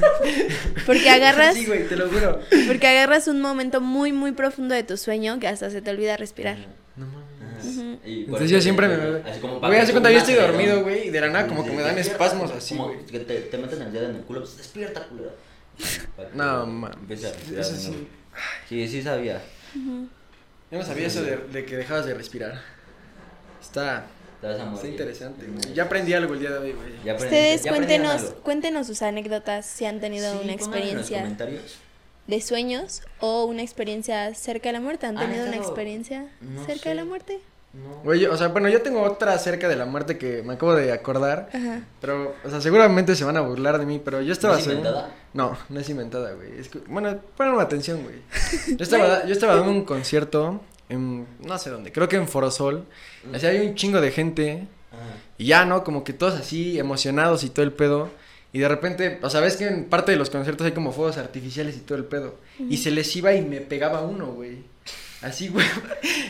[0.86, 2.40] porque agarras, Sí, güey, te lo juro.
[2.68, 6.16] porque agarras un momento muy, muy profundo de tu sueño que hasta se te olvida
[6.16, 6.58] respirar.
[6.96, 8.00] No mames.
[8.04, 9.28] Entonces yo siempre me.
[9.28, 11.64] así como para Güey, hace cuenta yo estoy dormido, güey, y de la nada como
[11.64, 14.40] que me dan espasmos así, como que te, te meten el dedo en el culo,
[14.40, 15.32] pues despierta, culero.
[16.34, 17.22] No, mames.
[17.22, 18.08] Eso sí.
[18.68, 19.40] Sí, sí sabía.
[19.74, 22.60] Yo no sabía eso de, de que dejabas de respirar.
[23.60, 24.06] Está,
[24.42, 24.74] Te vas a morir.
[24.76, 25.72] está interesante, güey.
[25.74, 26.88] Ya aprendí algo el día de hoy, güey.
[27.04, 28.42] Ya Ustedes ya aprendieron cuéntenos, algo.
[28.42, 31.76] cuéntenos sus anécdotas si han tenido Sí, una pónganlo en los experiencia comentarios.
[32.26, 35.06] de sueños o una experiencia cerca de la muerte.
[35.06, 36.88] ¿Han ¿Han tenido una experiencia no cerca sé.
[36.90, 37.40] de la muerte?
[37.72, 38.02] No.
[38.04, 40.74] Güey, yo- o sea, bueno, yo tengo otra acerca de la muerte que me acabo
[40.74, 41.48] de acordar.
[41.54, 41.80] Ajá.
[42.02, 44.64] Pero, o sea, seguramente se van a burlar de mí, pero yo estaba ¿No es
[44.64, 45.14] seguro- inventada?
[45.32, 46.58] No, no es inventada, güey.
[46.58, 48.16] Es que- bueno, ponme atención, güey.
[48.76, 52.86] Yo estaba, yo estaba dando un concierto en, no sé dónde, creo que en Forosol.
[53.32, 54.66] Así hay un chingo de gente
[55.38, 55.84] y ya, ¿no?
[55.84, 58.10] Como que todos así emocionados y todo el pedo.
[58.52, 61.16] Y de repente, o sea, ves que en parte de los conciertos hay como fuegos
[61.16, 62.36] artificiales y todo el pedo.
[62.68, 64.58] Y se les iba y me pegaba uno, güey.
[65.22, 65.66] Así, güey.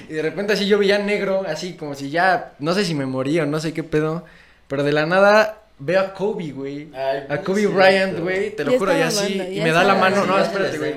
[0.08, 3.06] Y de repente así yo veía negro, así como si ya, no sé si me
[3.06, 4.24] moría o no sé qué pedo.
[4.68, 6.88] Pero de la nada veo a Kobe, güey.
[7.28, 10.38] A Kobe Bryant, güey, te lo juro, y así, y me da la mano, no,
[10.38, 10.94] espérate, güey.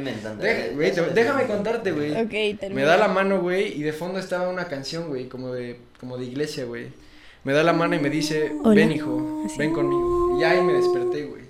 [1.14, 2.12] déjame contarte, güey.
[2.14, 2.82] Ok, termina.
[2.82, 6.18] Me da la mano, güey, y de fondo estaba una canción, güey, como de, como
[6.18, 6.88] de iglesia, güey.
[7.44, 8.76] Me da la mano y me dice, Hola.
[8.76, 9.56] ven hijo, Así.
[9.60, 10.38] ven conmigo.
[10.38, 11.44] Y ya ahí me desperté, güey.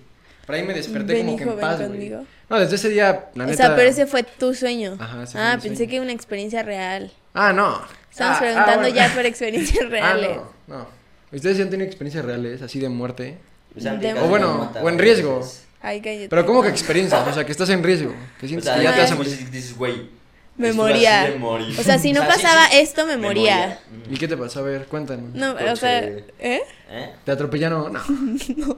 [0.46, 1.90] Por ahí me desperté Ven, como que en ven paz, güey.
[1.90, 2.26] conmigo.
[2.50, 3.58] No, desde ese día, la o neta.
[3.58, 4.98] sea, pero ese fue tu sueño.
[5.00, 5.90] Ajá, ese ah, pensé sueño.
[5.92, 7.12] que una experiencia real.
[7.34, 7.82] Ah, no.
[8.12, 8.96] Estamos Ah, preguntando ah, bueno.
[8.96, 10.30] ya por experiencias reales.
[10.38, 10.88] Ah, no, no.
[11.36, 13.38] ¿Ustedes ya han tenido experiencias reales, así de muerte?
[13.76, 15.40] Casi O bueno, o en riesgo.
[15.40, 15.66] veces.
[15.82, 16.30] Ay, cállate.
[16.30, 17.28] Pero ¿cómo que experiencias?
[17.28, 18.14] O sea, que estás en riesgo.
[18.40, 19.52] Que O sientes sea, que ya te vas a morir.
[19.52, 20.10] dices, güey.
[20.58, 21.30] Me moría.
[21.78, 23.80] O sea, si no pasaba sí, esto, me moría.
[24.10, 24.60] ¿Y qué te pasó?
[24.60, 25.34] A ver, cuéntanos.
[25.36, 25.76] No, o Coche.
[25.76, 26.62] sea, ¿eh?
[26.90, 27.10] ¿Eh?
[27.26, 27.92] ¿Te atropellaron?
[27.94, 28.00] No.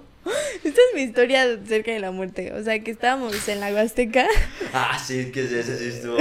[0.63, 2.51] Esta es mi historia cerca de la muerte.
[2.53, 4.27] O sea, que estábamos en la Huasteca.
[4.73, 6.17] Ah, sí, que ese sí estuvo.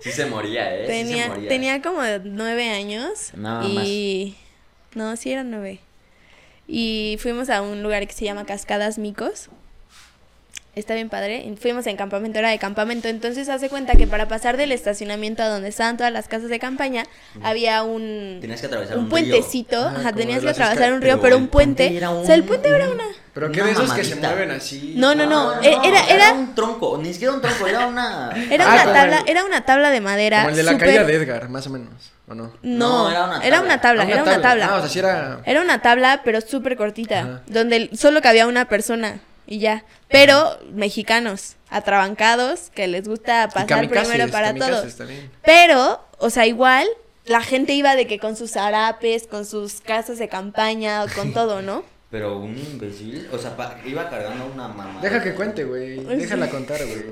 [0.00, 0.86] Sí se moría, ¿eh?
[0.86, 1.48] Sí se tenía, moría.
[1.48, 3.32] tenía como nueve años.
[3.34, 4.36] No, y...
[4.94, 5.80] No, sí eran nueve.
[6.66, 9.48] Y fuimos a un lugar que se llama Cascadas Micos.
[10.74, 11.54] Está bien padre.
[11.60, 13.06] Fuimos en campamento, era de campamento.
[13.08, 16.58] Entonces hace cuenta que para pasar del estacionamiento a donde estaban todas las casas de
[16.58, 17.04] campaña,
[17.42, 19.78] había un, Tenías que atravesar un un, puentecito.
[19.86, 21.94] Ajá, tenías que atravesar un río, pero un puente.
[21.94, 23.04] era O sea, el un- puente era un- una.
[23.34, 24.94] ¿Pero qué Una de esos que se mueven así?
[24.96, 25.60] No, no, no.
[25.62, 28.30] eh, era- era- un tronco, ni siquiera un tronco, era una.
[28.50, 30.38] Era Ah, una tabla, el- era una tabla de madera.
[30.38, 32.12] Como el de la caída de Edgar, más o menos.
[32.28, 32.44] ¿O no?
[32.62, 33.60] No, No, era una era tabla.
[33.62, 34.66] una tabla, Ah, era una tabla.
[34.70, 35.40] Ah, o sea, sí era.
[35.44, 37.42] Era una tabla, pero súper cortita, Ajá.
[37.46, 39.84] donde solo cabía una persona y ya.
[40.08, 44.96] Pero mexicanos, atrabancados, que les gusta pasar kamikazes, primero para todos.
[44.96, 45.30] también.
[45.42, 46.86] Pero, o sea, igual
[47.24, 51.62] la gente iba de que con sus harapes, con sus casas de campaña, con todo,
[51.62, 51.84] ¿no?
[52.12, 55.00] Pero un imbécil, o sea, pa- iba cargando una mamá.
[55.02, 55.96] Deja que cuente, güey.
[56.04, 57.04] Déjala contar, güey.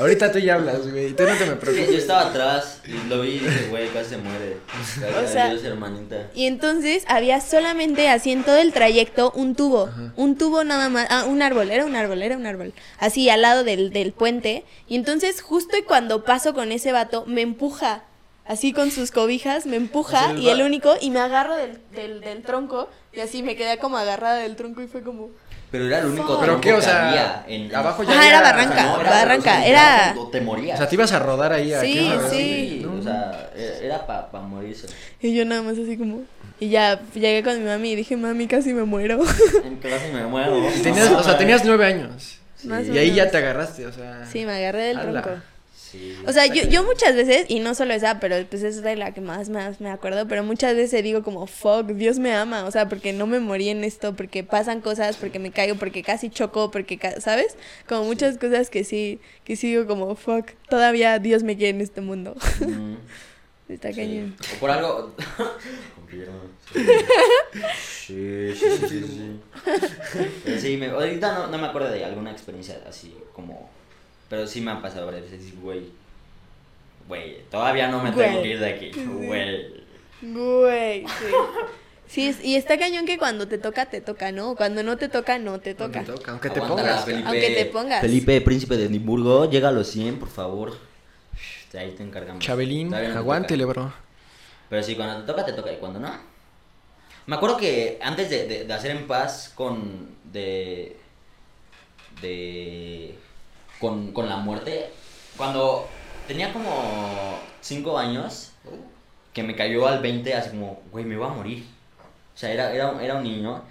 [0.00, 1.12] Ahorita tú ya hablas, güey.
[1.12, 1.94] Tú no te me Yo preocupes.
[1.98, 4.56] estaba atrás y lo vi y dije, güey, casi se muere.
[5.24, 6.30] O sea- Adiós, hermanita.
[6.34, 10.12] Y entonces había solamente así en todo el trayecto un tubo, Ajá.
[10.16, 13.42] un tubo nada más, ah, un árbol, era un árbol, era un árbol, así al
[13.42, 14.64] lado del, del puente.
[14.88, 18.04] Y entonces justo y cuando paso con ese vato, me empuja,
[18.46, 22.42] así con sus cobijas, me empuja y el único, y me agarro del, del, del
[22.42, 25.30] tronco, y así me quedé como agarrada del tronco y fue como...
[25.70, 26.38] Pero era el único.
[26.38, 26.72] ¿Pero tronco qué?
[26.74, 30.14] O que sea, había en- abajo ya Ajá, era había- barranca, barranca, o sea, era-
[30.30, 30.74] Te morías.
[30.76, 31.72] O sea, te ibas a rodar ahí.
[31.72, 32.80] a Sí, lado, sí.
[32.84, 32.98] ¿no?
[33.00, 34.86] O sea, era- era para morirse.
[35.20, 36.22] Y yo nada más así como...
[36.60, 39.18] Y ya llegué con mi mami y dije, mami, casi me muero.
[39.80, 40.56] Clase me muero.
[40.70, 42.38] Y tenías, o sea, tenías nueve años.
[42.64, 44.24] Y ahí ya te agarraste, o sea.
[44.30, 45.22] Sí, me agarré del Ala.
[45.22, 45.40] tronco.
[45.96, 46.16] Sí.
[46.26, 48.96] O sea, yo, yo muchas veces, y no solo esa, pero pues esa es de
[48.96, 52.64] la que más, más me acuerdo, pero muchas veces digo como, fuck, Dios me ama,
[52.64, 56.02] o sea, porque no me morí en esto, porque pasan cosas, porque me caigo, porque
[56.02, 57.56] casi choco, porque, ca- ¿sabes?
[57.88, 61.80] Como muchas cosas que sí, que sí digo como, fuck, todavía Dios me quiere en
[61.80, 62.34] este mundo.
[62.60, 62.94] Mm,
[63.68, 63.96] Está sí.
[64.00, 64.36] cañón.
[64.56, 65.14] O por algo.
[68.06, 70.58] Sí, sí, sí, sí.
[70.60, 73.68] sí, me- ahorita no, no me acuerdo de alguna experiencia así como.
[74.28, 75.84] Pero sí me han pasado varias veces, güey.
[77.08, 78.42] Güey, todavía no me tengo Güey.
[78.42, 78.90] que ir de aquí.
[78.92, 79.84] Güey.
[80.22, 81.24] Güey, sí.
[82.08, 84.54] Sí, es- y está cañón que cuando te toca, te toca, ¿no?
[84.54, 86.04] Cuando no te toca, no te Aunque toca.
[86.04, 87.04] te toca, Aunque te Aguántala, pongas.
[87.04, 87.28] Felipe.
[87.28, 88.00] Aunque te pongas.
[88.00, 90.78] Felipe, príncipe de Edimburgo, llega a los 100, por favor.
[91.72, 92.44] De ahí te encargamos.
[92.44, 93.72] Chabelín, no te aguántele, toca.
[93.72, 93.92] bro.
[94.70, 95.72] Pero sí, cuando te toca, te toca.
[95.72, 96.12] Y cuando no.
[97.26, 100.14] Me acuerdo que antes de, de- de hacer en paz con.
[100.32, 100.96] de.
[102.22, 103.18] de.
[103.80, 104.90] Con, con la muerte.
[105.36, 105.88] Cuando
[106.26, 108.52] tenía como 5 años.
[109.32, 111.64] que me cayó al 20, así como, güey, me voy a morir.
[112.34, 113.62] O sea, era, era, era un niño.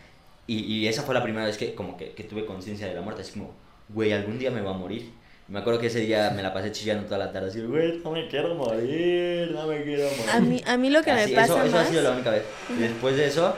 [0.48, 3.02] Y, y esa fue la primera vez que, como que, que tuve conciencia de la
[3.02, 3.24] muerte.
[3.24, 3.52] Así como,
[3.90, 5.12] güey, algún día me voy a morir.
[5.48, 7.50] Me acuerdo que ese día me la pasé chillando toda la tarde.
[7.50, 10.30] Así, güey, no me quiero morir, no me quiero morir.
[10.32, 11.88] A mí, a mí lo que Así, me pasa eso, eso más...
[11.88, 12.44] ha sido la única vez.
[12.70, 13.56] Y después de eso,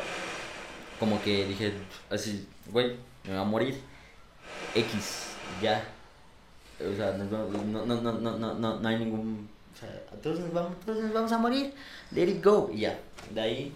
[0.99, 1.73] como que dije,
[2.10, 3.79] así, güey, me va a morir.
[4.75, 5.27] X,
[5.62, 5.83] ya
[6.79, 9.89] o sea, no, no, no, no, no, no, no hay ningún, o sea,
[10.21, 11.73] todos nos vamos, todos nos vamos a morir,
[12.11, 12.99] let it go, y ya,
[13.33, 13.73] de ahí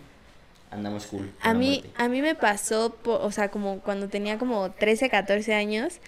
[0.69, 1.31] andamos cool.
[1.41, 5.53] A mí, a mí me pasó, por, o sea, como cuando tenía como 13, 14
[5.53, 5.99] años,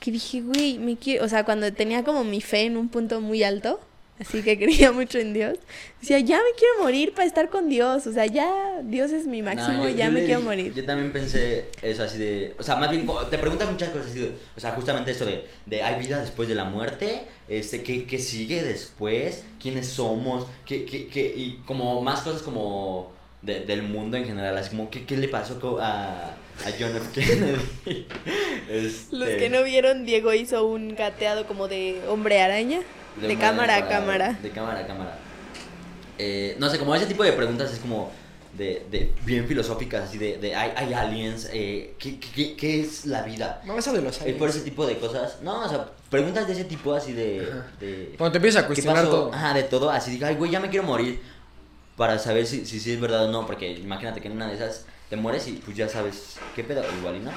[0.00, 3.20] que dije, güey, me quiero, o sea, cuando tenía como mi fe en un punto
[3.20, 3.80] muy alto,
[4.20, 5.58] así que creía mucho en Dios,
[6.00, 9.40] decía, ya me quiero morir para estar con Dios, o sea, ya Dios es mi
[9.42, 10.72] No, máximo, yo- ya yo me le quiero morir.
[10.74, 12.54] Yo también pensé eso así de.
[12.58, 14.32] O sea, más bien, te preguntan muchas cosas así de.
[14.56, 15.44] O sea, justamente esto de.
[15.66, 17.22] de ¿Hay vida después de la muerte?
[17.48, 19.44] Este, ¿qué, qué sigue después?
[19.60, 20.46] ¿Quiénes somos?
[20.66, 21.32] ¿Qué, qué, qué?
[21.36, 23.12] Y como más cosas como.
[23.42, 24.56] de- del mundo en general.
[24.56, 27.06] Así como, ¿qué, qué le pasó a, a John F.
[27.12, 28.06] Kennedy?
[28.70, 32.80] Este, Los que no vieron, Diego hizo un gateado como de hombre araña,
[33.16, 34.38] de, hombre cámara a cámara.
[34.42, 35.18] De cámara a cámara.
[36.18, 38.10] Eh, no sé, como ese tipo de preguntas es como
[38.56, 42.80] de, de bien filosóficas, así de, de hay, hay aliens, eh, ¿qué, qué, qué- qué
[42.82, 43.62] es la vida?
[43.64, 44.56] No, eso de los Es por aliens.
[44.56, 45.38] ese tipo de cosas.
[45.42, 47.50] No, o sea, preguntas de ese tipo así de...
[47.80, 49.32] De Cuando te empiezas a ¿qué cuestionar todo.
[49.32, 49.90] Ajá, de todo.
[49.90, 51.20] Así digo, ay, güey, ya me quiero morir.
[51.96, 54.54] Para saber si, si, si es verdad o no, porque imagínate que en una de
[54.54, 57.30] esas te mueres y pues ya sabes qué pedo, igual y no.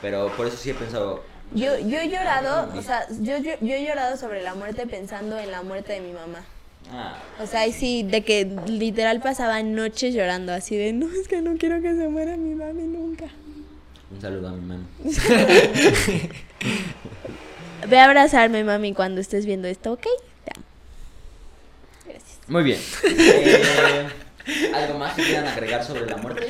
[0.00, 1.22] Pero por eso sí he pensado,
[1.54, 5.38] Yo, yo he llorado, o sea, yo, yo, yo he llorado sobre la muerte pensando
[5.38, 6.44] en la muerte de mi mamá.
[6.90, 11.28] ah, O sea, y sí, de que literal pasaba noches llorando, así de, no, es
[11.28, 13.26] que no quiero que se muera mi mami nunca.
[14.10, 14.84] un saludo a mi mamá.
[17.88, 20.06] Ve a abrazarme, mami, cuando estés viendo esto, ¿ok?
[20.44, 20.64] Te amo.
[22.06, 22.38] Gracias.
[22.48, 22.80] Muy bien.
[23.04, 24.08] Eh,
[24.74, 26.46] ¿Algo más que quieran agregar sobre la muerte?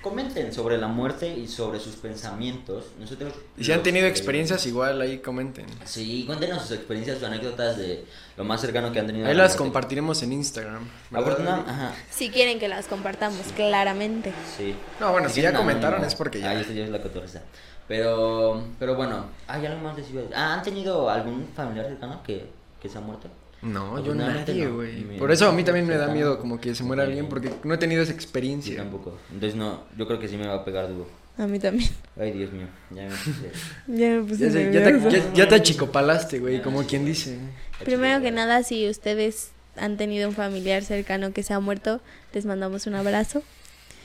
[0.00, 2.86] Comenten sobre la muerte y sobre sus pensamientos.
[3.00, 5.66] Nosotros Y si han tenido experiencias, igual ahí comenten.
[5.84, 8.04] Sí, cuéntenos sus experiencias, sus anécdotas de
[8.36, 9.26] lo más cercano que han tenido.
[9.26, 9.64] a Ahí la las muerte.
[9.64, 10.88] compartiremos en Instagram.
[11.12, 14.32] ajá, Si quieren que las compartamos, claramente.
[14.56, 14.74] sí.
[15.00, 16.08] No, bueno, si ya comentaron anónimo.
[16.08, 16.50] es porque ya.
[16.50, 17.42] Ah, esto ya es la cotorreza.
[17.88, 20.02] Pero, pero bueno, ¿hay algo más de
[20.34, 22.46] Ah, ¿han tenido algún familiar cercano que,
[22.80, 23.28] que se ha muerto?
[23.62, 24.74] No, yo nadie, no.
[24.74, 25.18] güey.
[25.18, 27.74] Por eso a mí también me da miedo como que se muera alguien porque no
[27.74, 28.76] he tenido esa experiencia.
[28.76, 29.18] tampoco.
[29.32, 31.08] Entonces no, yo creo que sí me va a pegar duro.
[31.38, 31.88] A mí también.
[32.20, 33.52] Ay, Dios mío, ya me puse.
[33.86, 37.38] Ya me puse Ya, sé, ya, te, ya, ya te achicopalaste, güey, como quien dice.
[37.84, 42.00] Primero que nada, si ustedes han tenido un familiar cercano que se ha muerto,
[42.34, 43.42] les mandamos un abrazo.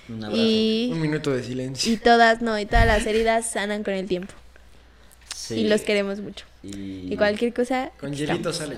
[0.07, 0.41] Un abrazo.
[0.41, 1.91] Y, Un minuto de silencio.
[1.91, 4.33] y todas, no, y todas las heridas sanan con el tiempo.
[5.35, 5.55] Sí.
[5.55, 6.45] Y los queremos mucho.
[6.63, 7.91] Y, Y cualquier cosa.
[7.99, 8.77] Con hielito sale.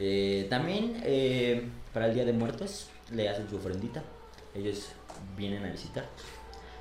[0.00, 4.02] Eh, también eh, para el Día de Muertos le hacen su ofrendita.
[4.54, 4.88] Ellos
[5.36, 6.06] vienen a visitar.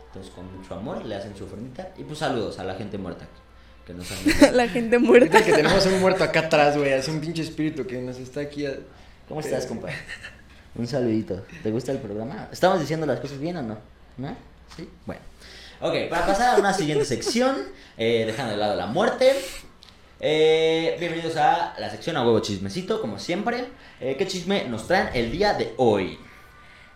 [0.07, 1.89] Entonces con mucho amor le hacen su ofrendita.
[1.97, 3.27] Y pues saludos a la gente muerta.
[3.85, 4.17] Que nos han...
[4.55, 5.43] La gente muerta.
[5.43, 8.65] Que tenemos un muerto acá atrás, güey, así un pinche espíritu que nos está aquí.
[8.65, 8.75] a-
[9.27, 9.89] ¿Cómo estás, compa?
[10.75, 11.43] Un saludito.
[11.63, 12.47] ¿Te gusta el programa?
[12.51, 13.77] ¿Estamos diciendo las cosas bien o no?
[14.17, 14.35] ¿No?
[14.77, 14.87] ¿Sí?
[15.05, 15.21] Bueno.
[15.81, 17.55] Ok, para pasar a una siguiente sección,
[17.97, 19.33] eh, dejando de lado la muerte.
[20.19, 23.65] Eh, bienvenidos a la sección a huevo chismecito, como siempre.
[24.01, 26.17] Eh, ¿Qué chisme nos traen el día de hoy?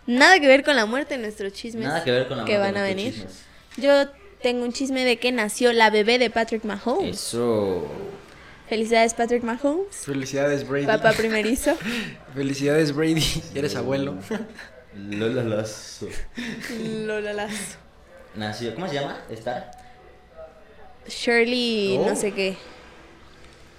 [0.05, 1.87] Nada que ver con la muerte, nuestros chismes.
[1.87, 2.73] Nada que ver con la que muerte.
[2.73, 3.13] van a ¿qué venir.
[3.13, 3.43] chismes?
[3.77, 4.09] Yo
[4.41, 7.15] tengo un chisme de que nació la bebé de Patrick Mahomes.
[7.17, 7.87] Eso.
[8.67, 9.95] Felicidades, Patrick Mahomes.
[10.05, 10.85] Felicidades, Brady.
[10.85, 11.77] Papá primerizo.
[12.35, 13.23] Felicidades, Brady.
[13.55, 14.15] Eres abuelo.
[14.95, 16.07] Lola Lazo.
[17.05, 17.77] Lola Lazo.
[18.35, 19.19] Nació, ¿cómo se llama?
[19.29, 19.71] ¿Star?
[21.07, 22.09] Shirley, Oh.
[22.09, 22.55] no sé qué.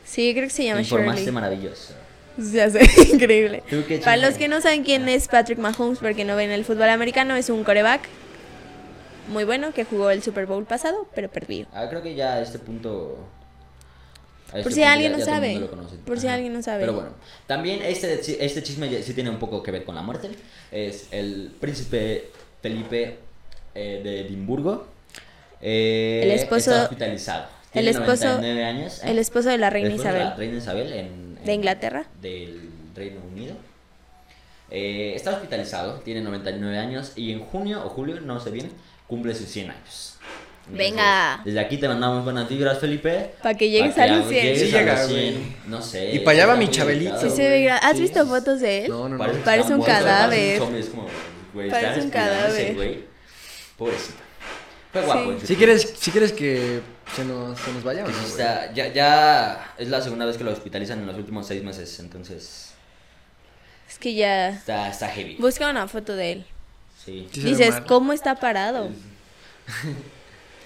[0.04, 1.32] Sí, creo que se llama Informaste Shirley.
[1.34, 1.94] maravilloso.
[2.36, 2.80] Ya sé,
[3.12, 3.62] increíble.
[3.70, 6.64] ¿Tú qué Para los que no saben quién es Patrick Mahomes porque no ven el
[6.64, 8.02] fútbol americano, es un coreback
[9.28, 11.66] muy bueno que jugó el Super Bowl pasado, pero perdió.
[11.72, 13.16] Ah, creo que ya a este punto.
[14.48, 15.68] a Por este si punto alguien ya- no ya sabe.
[16.04, 16.80] Por si alguien no sabe.
[16.80, 17.10] Pero bueno,
[17.46, 20.30] también este, este chisme sí tiene un poco que ver con la muerte.
[20.70, 23.18] Es el príncipe Felipe
[23.74, 24.86] eh, de Edimburgo.
[25.62, 27.46] eh, El esposo- Está hospitalizado.
[27.74, 28.98] El esposo- 99 años.
[29.04, 29.10] ¿eh?
[29.10, 30.30] El esposo de la reina El esposo de Isabel.
[30.30, 32.04] la reina Isabel en, ¿De en- Inglaterra?
[32.20, 33.56] Del Reino Unido.
[34.70, 38.70] Eh, está hospitalizado, tiene 99 años y en junio o julio, no sé bien,
[39.06, 40.16] cumple sus 100 años.
[40.66, 41.42] Entonces, Venga.
[41.44, 43.32] Desde aquí te mandamos buenas vibras, Felipe.
[43.42, 44.42] Para que llegues Pa' a que los 100.
[44.46, 45.30] llegues Sí a llega, los güey.
[45.32, 46.12] 100, No sé.
[46.14, 47.20] Y pa' allá va mi Chabelito.
[47.20, 48.02] Sí se ve ¿Has Sí.
[48.02, 48.90] visto fotos de él?
[48.90, 49.18] No, no, no.
[49.18, 50.58] Parece, Parece un cadáver.
[50.58, 51.06] Parece un es como,
[51.52, 53.04] güey, Parece un cadáver.
[53.76, 54.18] Pobrecito.
[54.92, 55.32] Fue guapo.
[55.40, 55.46] Sí.
[55.48, 56.80] Si quieres, si quieres que
[57.14, 58.20] se nos, se nos vaya, ¿o no?
[58.26, 61.98] Está- ya, ya es la segunda vez que lo hospitalizan en los últimos seis meses,
[62.00, 62.72] entonces
[63.88, 64.50] Es que ya.
[64.50, 65.36] está, está heavy.
[65.38, 66.46] Busca una foto de él.
[67.04, 67.28] Sí.
[67.32, 67.76] Sí Dices.
[67.86, 68.88] ¿cómo está parado?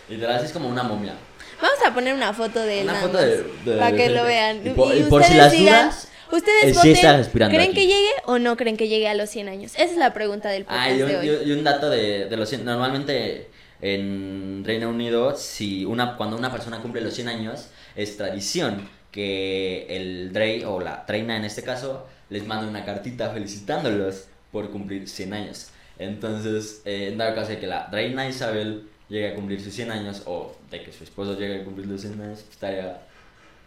[0.09, 1.15] Literal, es como una momia.
[1.61, 2.85] Vamos a poner una foto de él.
[2.89, 4.67] Una foto de- de- Para de que lo vean.
[4.67, 7.75] Y por- y por si las digan, dudas, Ustedes eh, sí voten, ¿creen aquí.
[7.75, 9.73] que llegue o no creen que llegue a los 100 años?
[9.75, 11.49] Esa es la pregunta del podcast Ah, y un, de hoy.
[11.49, 12.65] y un dato de, de los 100.
[12.67, 13.49] Normalmente
[13.81, 19.87] en Reino Unido, si una, cuando una persona cumple los 100 años, es tradición que
[19.89, 25.09] el Drey o la Treina en este caso les mande una cartita felicitándolos por cumplir
[25.09, 25.71] 100 años.
[25.99, 29.91] Entonces, eh, en dado caso de que la Reina Isabel llegue a cumplir sus 100
[29.91, 33.03] años o de que su esposo llegue a cumplir los 100 años, estaría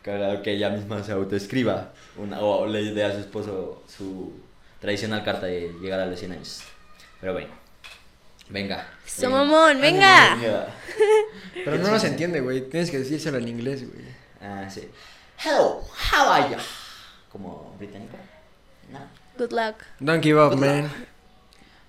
[0.02, 4.34] cagado que ella misma se autoescriba una, o le dé a su esposo su
[4.80, 6.62] tradicional carta de llegar a los 100 años.
[7.20, 7.61] Pero bueno,
[8.52, 8.88] venga.
[9.06, 10.38] So, Eh, mamón, venga.
[11.54, 12.62] Pero no nos entiende, güey.
[12.70, 14.06] Tienes que decírselo en inglés, güey.
[14.42, 14.88] Ah, sí.
[15.38, 16.58] Hello, how are you?
[17.32, 18.18] Como británico.
[18.92, 19.00] No.
[19.38, 20.92] Good luck, Don't give up, Good man.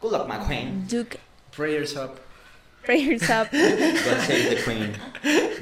[0.01, 0.87] Good luck, my queen.
[0.89, 1.19] Duke.
[1.51, 2.19] Prayers up.
[2.85, 3.51] Prayers up.
[3.53, 4.97] God save the queen.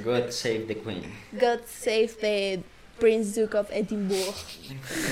[0.04, 1.04] God save the queen.
[1.38, 2.60] God save the
[2.98, 4.34] Prince Duke of Edinburgh.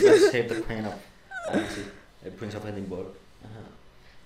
[0.00, 0.94] God save the queen of.
[1.50, 1.82] Ah, sí.
[2.24, 3.12] El Prince of Edinburgh.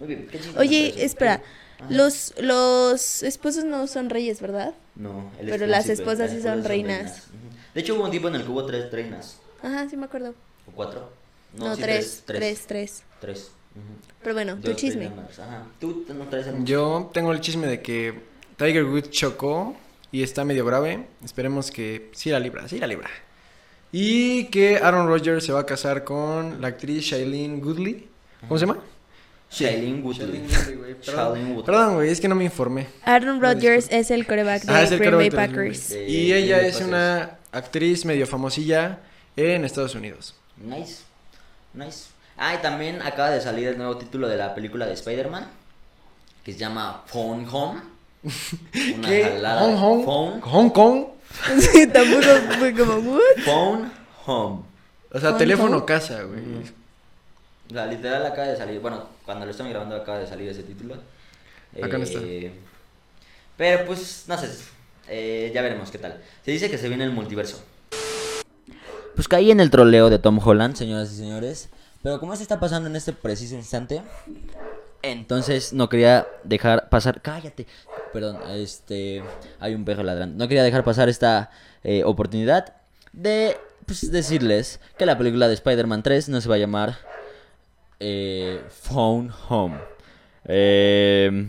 [0.02, 0.26] Muy bien.
[0.26, 1.34] ¿qué Oye, espera.
[1.78, 1.86] Ajá.
[1.88, 4.74] Los, los esposos no son reyes, ¿verdad?
[4.96, 7.28] No, es Pero las esposas sí son reinas.
[7.72, 9.38] De hecho, hubo un tiempo en el que hubo tres reinas.
[9.62, 10.34] Ajá, sí me acuerdo.
[10.66, 11.08] ¿O cuatro?
[11.56, 13.52] No, sí, tres, tres, tres, Tres.
[13.76, 14.12] Ujú.
[14.24, 15.06] Pero bueno, tu chisme.
[15.06, 15.66] Ajá.
[15.78, 18.22] ¿Tú no traes algún Yo tengo el chisme de que
[18.56, 19.76] Tiger Woods chocó
[20.10, 21.06] y está medio grave.
[21.24, 23.08] Esperemos que sí la libra, sí la libra.
[23.92, 28.08] Y que Aaron Rodgers se va a casar con la actriz Shailene Woodley.
[28.48, 28.82] ¿Cómo se llama?
[29.52, 30.46] Shailene Woodley.
[30.48, 31.62] Shailene Woodley.
[31.64, 32.86] Perdón, güey, es que no me informé.
[33.04, 35.90] Aaron Rodgers es el coreback de Ah, es el Green Bay de Packers.
[35.90, 36.88] De Y ella es Packers.
[36.88, 39.00] una actriz medio famosilla
[39.36, 40.34] en Estados Unidos.
[40.56, 41.02] Nice.
[41.74, 42.06] Nice.
[42.36, 45.46] Ah, y también acaba de salir el nuevo título de la película de Spider-Man.
[46.44, 47.80] Que se llama Phone Home.
[48.96, 49.24] Una ¿Qué?
[49.24, 49.60] jalada.
[49.60, 50.04] Hong Kong.
[50.04, 50.40] Phone.
[50.40, 51.04] Hong Kong.
[51.58, 52.26] Sí, tampoco
[52.58, 53.20] fue como, ¿what?
[53.20, 53.92] O Phone
[54.26, 54.62] Home.
[55.20, 56.40] sea, Hong teléfono casa, güey.
[57.70, 58.80] O sea, literal acaba de salir.
[58.80, 60.96] Bueno, cuando lo estamos grabando acaba de salir ese título.
[61.82, 62.18] Acá no está.
[62.22, 62.52] Eh,
[63.56, 64.48] Pero pues, no sé.
[65.08, 66.20] eh, ya veremos qué tal.
[66.44, 67.62] Se dice que se viene el multiverso.
[69.14, 71.68] Pues caí en el troleo de Tom Holland, señoras y señores.
[72.02, 74.02] Pero como se está pasando en este preciso instante,
[75.02, 77.20] entonces no quería dejar pasar.
[77.22, 77.66] Cállate.
[78.12, 79.22] Perdón, este.
[79.60, 80.36] Hay un perro ladrando.
[80.36, 81.50] No quería dejar pasar esta
[81.84, 82.74] eh, oportunidad
[83.12, 83.56] de
[83.86, 86.98] pues, decirles que la película de Spider-Man 3 no se va a llamar
[88.04, 89.78] eh, Phone Home.
[90.44, 91.46] Eh,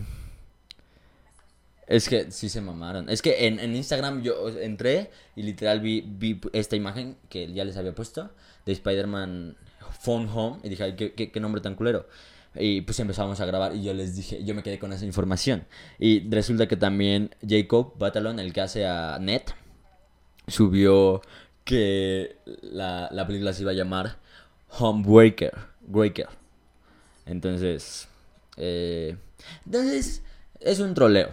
[1.88, 3.10] es que sí se mamaron.
[3.10, 7.92] Es que en, Instagram yo entré y literal vi, esta imagen que ya les había
[7.92, 8.30] puesto
[8.64, 9.56] de Spider-Man
[10.00, 12.08] Phone Home y dije, ay, ¿qué, nombre tan culero.
[12.54, 15.66] Y pues empezamos a grabar y yo les dije, yo me quedé con esa información.
[15.98, 19.42] Y resulta que también Jacob Batalon, el que hace a Ned,
[20.46, 21.20] subió
[21.64, 24.18] que la, la película se iba a llamar
[24.78, 25.74] Homebreaker.
[25.86, 26.43] Breaker.
[27.26, 28.08] Entonces,
[28.56, 29.16] eh,
[29.64, 30.22] entonces
[30.60, 31.32] es un troleo.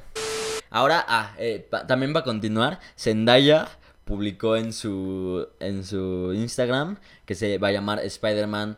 [0.70, 2.80] Ahora, ah, eh, pa- también va a continuar.
[2.98, 3.68] Zendaya
[4.06, 8.78] publicó en su en su Instagram que se va a llamar Spider-Man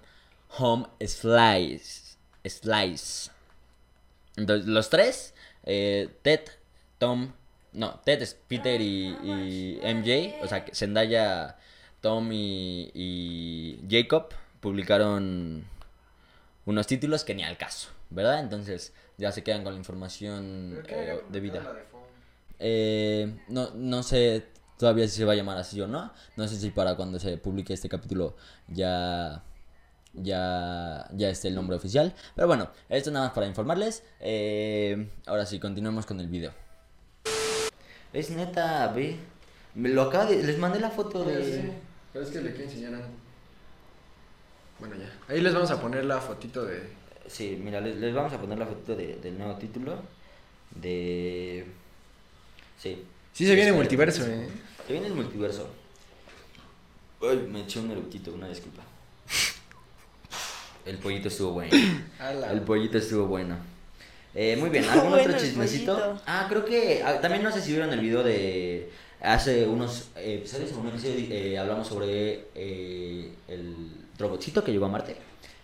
[0.57, 2.17] Home Slice.
[2.45, 3.31] Slice.
[4.35, 5.33] Entonces, los tres,
[5.65, 6.41] eh, Ted,
[6.97, 7.31] Tom,
[7.73, 11.57] no, Ted es Peter y, y MJ, o sea, Zendaya,
[12.01, 15.65] Tom y, y Jacob publicaron
[16.65, 18.39] unos títulos que ni al caso, ¿verdad?
[18.39, 21.73] Entonces ya se quedan con la información eh, debida.
[22.59, 24.45] Eh, no, no sé
[24.77, 26.11] todavía si se va a llamar así o no.
[26.35, 28.35] No sé si para cuando se publique este capítulo
[28.67, 29.43] ya
[30.13, 32.13] ya ya esté el nombre oficial.
[32.35, 34.03] Pero bueno, esto nada más para informarles.
[34.19, 36.53] Eh, ahora sí, continuemos con el video.
[38.13, 39.17] Es neta, ve.
[39.75, 40.43] Me lo acaba de...
[40.43, 41.71] Les mandé la foto de...
[42.13, 43.22] Pero es que le quiero enseñar algo.
[44.79, 45.11] Bueno, ya.
[45.33, 46.81] Ahí les vamos a poner la fotito de.
[47.27, 49.95] Sí, mira, les, les vamos a poner la foto de- del nuevo título.
[50.75, 51.65] De...
[52.77, 53.03] Sí.
[53.31, 53.77] Sí, se viene Espera.
[53.77, 54.47] multiverso, eh.
[54.85, 55.69] Se viene el multiverso.
[57.21, 58.83] Ay, me eché un eructito, una disculpa.
[60.85, 61.71] El pollito estuvo bueno.
[62.19, 62.51] Ala.
[62.51, 63.55] El pollito estuvo bueno.
[64.35, 66.19] Eh, muy bien, ¿algún Bueno, otro el chismecito?
[66.25, 68.89] Ah, creo que ah, también no sé si vieron el video de
[69.21, 73.75] hace unos eh, episodios, en un episodio eh, hablamos sobre eh, el
[74.19, 75.17] robotcito que llegó a Marte.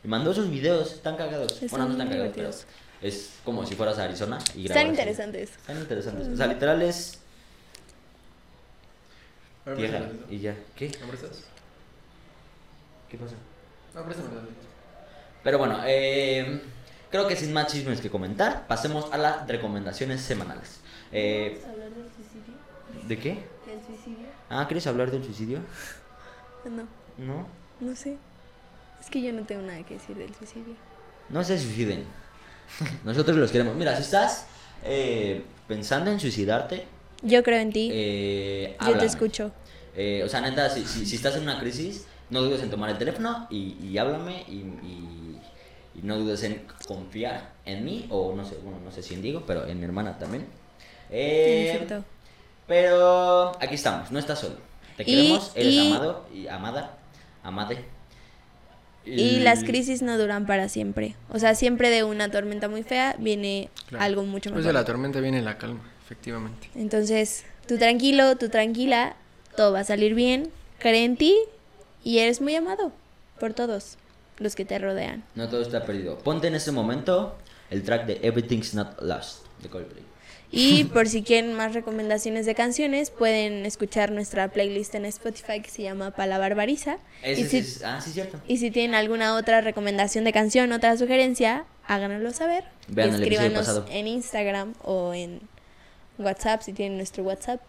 [0.03, 1.51] Y mandó sus videos tan cagados.
[1.61, 2.49] Están bueno, no tan cagados, pero
[3.01, 4.89] es como si fueras a Arizona y Están grabar así.
[4.91, 5.49] interesantes.
[5.51, 6.27] Están interesantes.
[6.29, 7.19] O sea, literal es
[9.75, 10.55] tierra y ya.
[10.75, 10.87] ¿Qué?
[13.09, 13.35] ¿Qué pasa?
[13.95, 14.03] No.
[15.43, 16.61] Pero bueno, eh,
[17.11, 20.79] creo que sin más chismes que comentar, pasemos a las recomendaciones semanales.
[21.11, 23.07] Eh, hablar del suicidio?
[23.07, 23.29] ¿De qué?
[23.65, 24.27] ¿Del suicidio?
[24.49, 25.59] Ah, ¿quieres hablar del suicidio?
[26.65, 26.87] No,
[27.17, 27.47] No.
[27.79, 28.17] no sé.
[29.01, 30.75] Es que yo no tengo nada que decir del suicidio.
[31.29, 32.03] No se suiciden.
[33.03, 33.75] Nosotros los queremos.
[33.75, 34.45] Mira, si estás
[34.83, 36.85] eh, pensando en suicidarte,
[37.21, 37.89] Yo creo en ti.
[37.91, 39.51] eh, yo te escucho.
[39.95, 42.89] Eh, o sea, neta, si, si, si estás en una crisis, no dudes en tomar
[42.91, 45.39] el teléfono y, y háblame y, y-
[45.95, 49.21] y no dudes en confiar en mí o no sé, bueno, no sé si en
[49.21, 50.45] Diego, pero en mi hermana también.
[51.09, 52.05] Eh, En efecto.
[52.67, 54.55] pero aquí estamos, no estás solo.
[54.95, 56.97] Te queremos, eres amado y amada,
[57.43, 57.83] amade.
[59.09, 61.15] Y las crisis no duran para siempre.
[61.29, 64.03] O sea, siempre de una tormenta muy fea viene Claro.
[64.03, 64.67] algo mucho Después mejor.
[64.67, 66.69] de la tormenta viene la calma, efectivamente.
[66.75, 69.15] Entonces, tú tranquilo, tú tranquila,
[69.55, 70.49] todo va a salir bien,
[70.79, 71.35] cree en ti
[72.03, 72.91] y eres muy amado
[73.39, 73.97] por todos
[74.37, 75.23] los que te rodean.
[75.35, 76.17] No todo está perdido.
[76.19, 77.35] Ponte en este momento
[77.69, 80.03] el track de Everything's Not Lost de Coldplay.
[80.51, 85.69] Y por si quieren más recomendaciones de canciones, pueden escuchar nuestra playlist en Spotify que
[85.69, 86.97] se llama Pala Barbariza.
[87.23, 88.39] Y si, es- ah, sí, cierto.
[88.47, 92.63] y si tienen alguna otra recomendación de canción, otra sugerencia, háganoslo saber.
[92.87, 95.39] Vean Y el episodio escríbanos en Instagram o en
[96.17, 97.61] WhatsApp si tienen nuestro WhatsApp.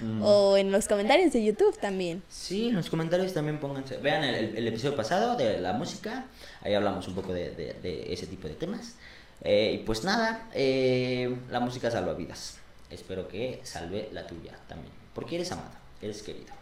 [0.00, 0.20] Mm.
[0.22, 2.22] o en los comentarios de YouTube también.
[2.28, 3.96] Sí, en los comentarios también pónganse.
[3.98, 6.26] Vean el, el- el episodio pasado de la música.
[6.62, 8.94] Ahí hablamos un poco de, de- de ese tipo de temas.
[9.42, 12.58] Eh, y pues nada, eh, la música salva vidas.
[12.90, 14.92] Espero que salve la tuya también.
[15.14, 15.70] Porque eres amado,
[16.00, 16.52] eres querido.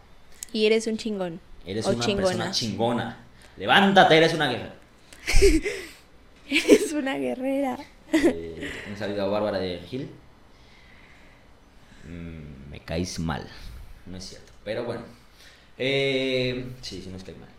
[0.51, 1.39] Y eres un chingón.
[1.65, 2.27] Eres o una chingona.
[2.27, 3.17] persona chingona.
[3.57, 4.75] Levántate, eres una guerrera.
[6.47, 7.79] Eres una guerrera.
[8.13, 10.11] Eh, un saludo a Bárbara de Gil.
[12.03, 13.49] Mm, me caes mal.
[14.05, 14.53] No es cierto.
[14.63, 15.01] Pero bueno.
[15.75, 17.49] Sí, sí nos cae mal.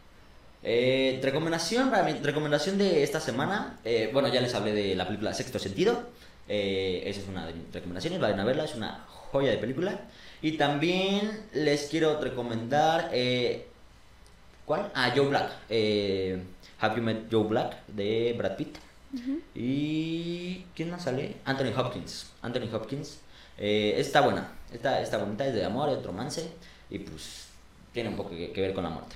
[0.68, 3.78] Eh, recomendación para mi recomendación de esta semana.
[3.84, 6.02] eh, bueno, ya les hablé de la película Sexto Sentido.
[6.48, 8.18] Eh, esa es una de mis recomendaciones.
[8.20, 10.00] Vayan a verla, es una joya de película.
[10.42, 13.10] Y también les quiero recomendar.
[13.12, 13.66] eh,
[14.64, 14.90] ¿Cuál?
[14.94, 15.52] Ah, Joe Black.
[16.80, 18.76] Have You Met Joe Black de Brad Pitt.
[19.54, 20.64] Y.
[20.74, 21.36] ¿Quién más sale?
[21.44, 22.32] Anthony Hopkins.
[22.42, 23.20] Anthony Hopkins.
[23.56, 24.52] Está buena.
[24.72, 26.50] Está, está bonita, es de amor, es romance.
[26.90, 27.46] Y pues
[27.92, 29.14] tiene un poco que, que ver con la muerte.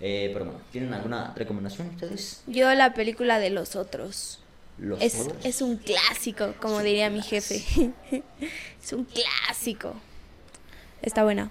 [0.00, 2.42] Eh, pero bueno, ¿tienen alguna recomendación ustedes?
[2.46, 4.40] Yo la película de los otros.
[4.78, 5.44] Los Es, otros?
[5.44, 7.62] es un clásico, como diría mi jefe.
[8.82, 9.94] es un clásico.
[11.02, 11.50] Está buena.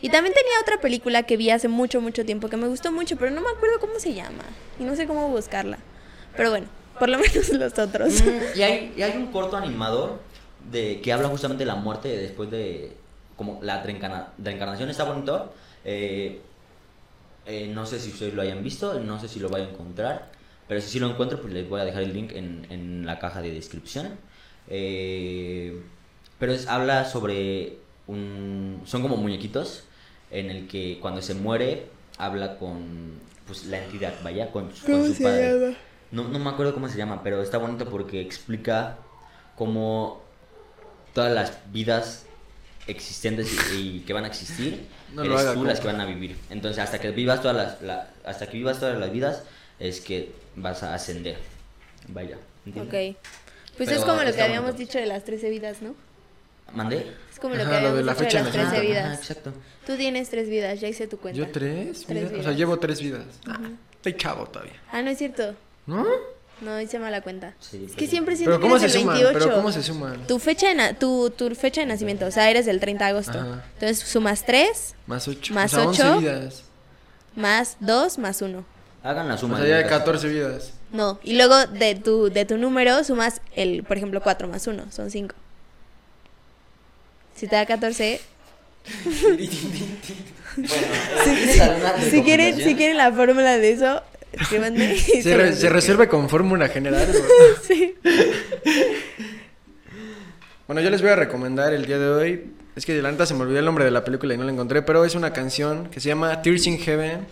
[0.00, 3.16] Y también tenía otra película que vi hace mucho, mucho tiempo que me gustó mucho,
[3.16, 4.42] pero no me acuerdo cómo se llama.
[4.78, 5.78] Y no sé cómo buscarla.
[6.36, 6.66] Pero bueno,
[6.98, 8.22] por lo menos los otros.
[8.22, 10.20] Mm, y, hay, y hay un corto animador
[10.70, 12.96] de que habla justamente de la muerte después de
[13.36, 15.52] como la reencarna- reencarnación está bonito
[15.84, 16.40] eh,
[17.46, 20.30] eh, no sé si ustedes lo hayan visto no sé si lo voy a encontrar
[20.68, 23.18] pero si sí lo encuentro pues les voy a dejar el link en, en la
[23.18, 24.12] caja de descripción.
[24.68, 25.82] Eh,
[26.38, 29.84] pero es, habla sobre un son como muñequitos
[30.30, 31.86] en el que cuando se muere
[32.18, 35.76] habla con pues la entidad vaya con, con su padre.
[36.10, 38.96] no, no me acuerdo cómo se llama, pero está bonito porque explica
[39.56, 40.22] cómo
[41.12, 42.23] todas las vidas
[42.86, 46.00] existentes y, y que van a existir, No lo eres haga, tú las que van
[46.00, 46.36] a vivir.
[46.50, 49.42] Entonces, hasta que vivas todas las, la- hasta que vivas todas las vidas,
[49.78, 51.36] es que vas a ascender.
[52.08, 52.36] Vaya.
[52.66, 53.14] ¿entiendes?
[53.16, 53.18] ok.
[53.76, 54.86] Pues Pero es como lo que habíamos bonito.
[54.86, 55.94] dicho de las 13 vidas, ¿no?
[56.72, 57.06] ¿Mandé?
[57.32, 58.98] Es como lo Ajá, que lo habíamos de la dicho fecha de las 13 nacimiento.
[59.00, 59.18] Ajá, vidas.
[59.30, 59.52] exacto.
[59.86, 61.38] Tú tienes tres vidas, ya hice tu cuenta.
[61.38, 62.04] ¿Yo tres?
[62.06, 62.40] Tres vidas?
[62.40, 63.24] O sea, llevo tres vidas.
[63.46, 63.58] Ah,
[63.96, 64.74] estoy chavo todavía.
[64.92, 65.54] Ah, no es cierto.
[65.86, 66.06] ¿No?
[66.60, 67.52] No hice mala cuenta.
[67.60, 69.16] Sí, es que siempre siento Pero ¿cómo que se eres el suman?
[69.16, 69.38] 28.
[69.44, 70.26] Pero ¿cómo se suman?
[70.26, 73.10] Tu fecha, de na- tu, tu fecha de nacimiento, o sea, eres del 30 de
[73.10, 73.38] agosto.
[73.38, 73.64] Ajá.
[73.74, 75.52] Entonces sumas 3, Más ocho.
[75.52, 76.12] Más o sea, ocho.
[76.16, 76.62] once vidas.
[77.36, 78.64] más 2, más 1.
[79.02, 79.58] Hagan la O suma.
[79.58, 79.98] sea, ya hay neta.
[79.98, 80.72] 14 vidas.
[80.92, 84.92] No, y luego de tu, de tu número sumas el, por ejemplo, 4 más 1,
[84.92, 85.34] son 5.
[87.34, 88.20] Si te da 14,
[90.56, 90.66] Bueno,
[91.24, 94.02] ¿tienes alguna si quieren, si quieren la fórmula de eso,
[94.40, 94.96] escríbanme.
[94.98, 97.08] Se, se re- se resuelve con fórmula general.
[97.66, 97.94] Sí.
[100.66, 102.52] Bueno, yo les voy a recomendar el día de hoy.
[102.76, 104.44] Es que de la neta se me olvidó el nombre de la película y no
[104.44, 107.26] la encontré, pero es una canción que se llama Tears in Heaven,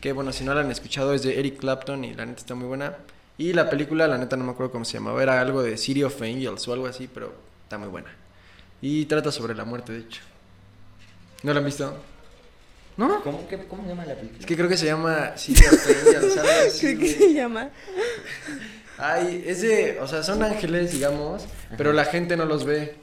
[0.00, 2.54] Que bueno, si no la han escuchado, es de Eric Clapton y la neta está
[2.54, 2.94] muy buena.
[3.38, 6.04] Y la película, la neta no me acuerdo cómo se llamaba, era algo de City
[6.04, 7.34] of Angels o algo así, pero
[7.64, 8.08] está muy buena.
[8.80, 10.20] Y trata sobre la muerte, de hecho.
[11.42, 11.96] ¿No la han visto?
[12.96, 13.22] ¿No?
[13.22, 14.40] ¿Cómo, qué- cómo se llama la película?
[14.40, 15.72] Es que creo que se llama City of
[16.06, 17.70] Angels, algo así, Creo que se llama.
[18.98, 21.44] Ay, es de, o sea, son ángeles, digamos,
[21.76, 22.94] pero la gente no los ve.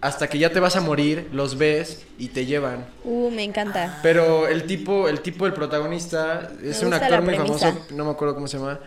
[0.00, 2.86] Hasta que ya te vas a morir, los ves y te llevan.
[3.02, 3.98] Uh, me encanta.
[4.00, 7.70] Pero el tipo, el tipo del protagonista es un actor muy premisa.
[7.72, 8.78] famoso, no me acuerdo cómo se llama,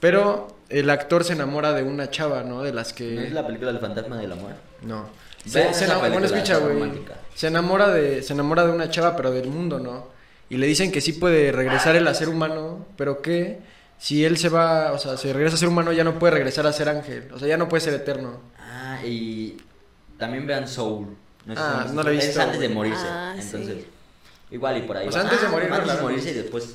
[0.00, 2.62] pero el actor se enamora de una chava, ¿no?
[2.62, 4.52] De las que ¿No es la película del fantasma del amor?
[4.80, 5.06] no.
[5.46, 6.92] Se, se enamora, escucha, es güey.
[7.34, 10.08] Se enamora de se enamora de una chava, pero del mundo, ¿no?
[10.48, 13.58] Y le dicen que sí puede regresar él a ser humano, pero que
[13.98, 16.66] si él se va, o sea, si regresa a ser humano ya no puede regresar
[16.66, 18.40] a ser ángel, o sea, ya no puede ser eterno.
[18.58, 19.56] Ah, y
[20.18, 21.16] también vean Soul.
[21.46, 23.06] sé si Ah, no la he Es visto, antes de morirse.
[23.06, 23.86] Ah, entonces, sí.
[24.50, 25.08] igual y por ahí.
[25.08, 25.28] O sea, va.
[25.28, 26.74] antes de Ah, morir, no, Antes de morirse y después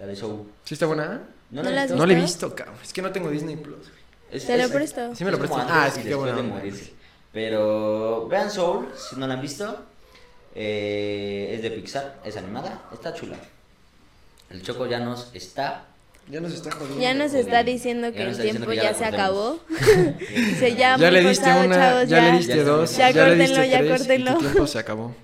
[0.00, 0.42] la de Soul.
[0.64, 1.22] ¿Sí está buena?
[1.50, 1.96] ¿No ¿No, la has visto?
[1.96, 2.54] No la he visto?
[2.54, 2.74] cabrón.
[2.82, 3.86] Es que no tengo Disney Plus.
[4.30, 5.14] Es- Te lo es- presto.
[5.14, 5.66] Sí me lo es prestas.
[5.70, 6.92] Ah, es que después bueno, de morirse.
[7.36, 9.84] Pero vean Soul, si no la han visto.
[10.54, 13.36] eh, es de Pixar, es animada, está chula.
[14.48, 15.84] El Choco ya nos está.
[16.30, 16.98] Ya nos está jodiendo.
[16.98, 19.60] Ya nos está diciendo que el tiempo que ya se acabó.
[20.18, 22.96] Dice, ya, Ya le diste una, chavos, ya, le diste Ya dos.
[22.96, 24.32] Ya córtenlo, ya tres córtenlo.
[24.32, 25.14] tu tiempo se acabó.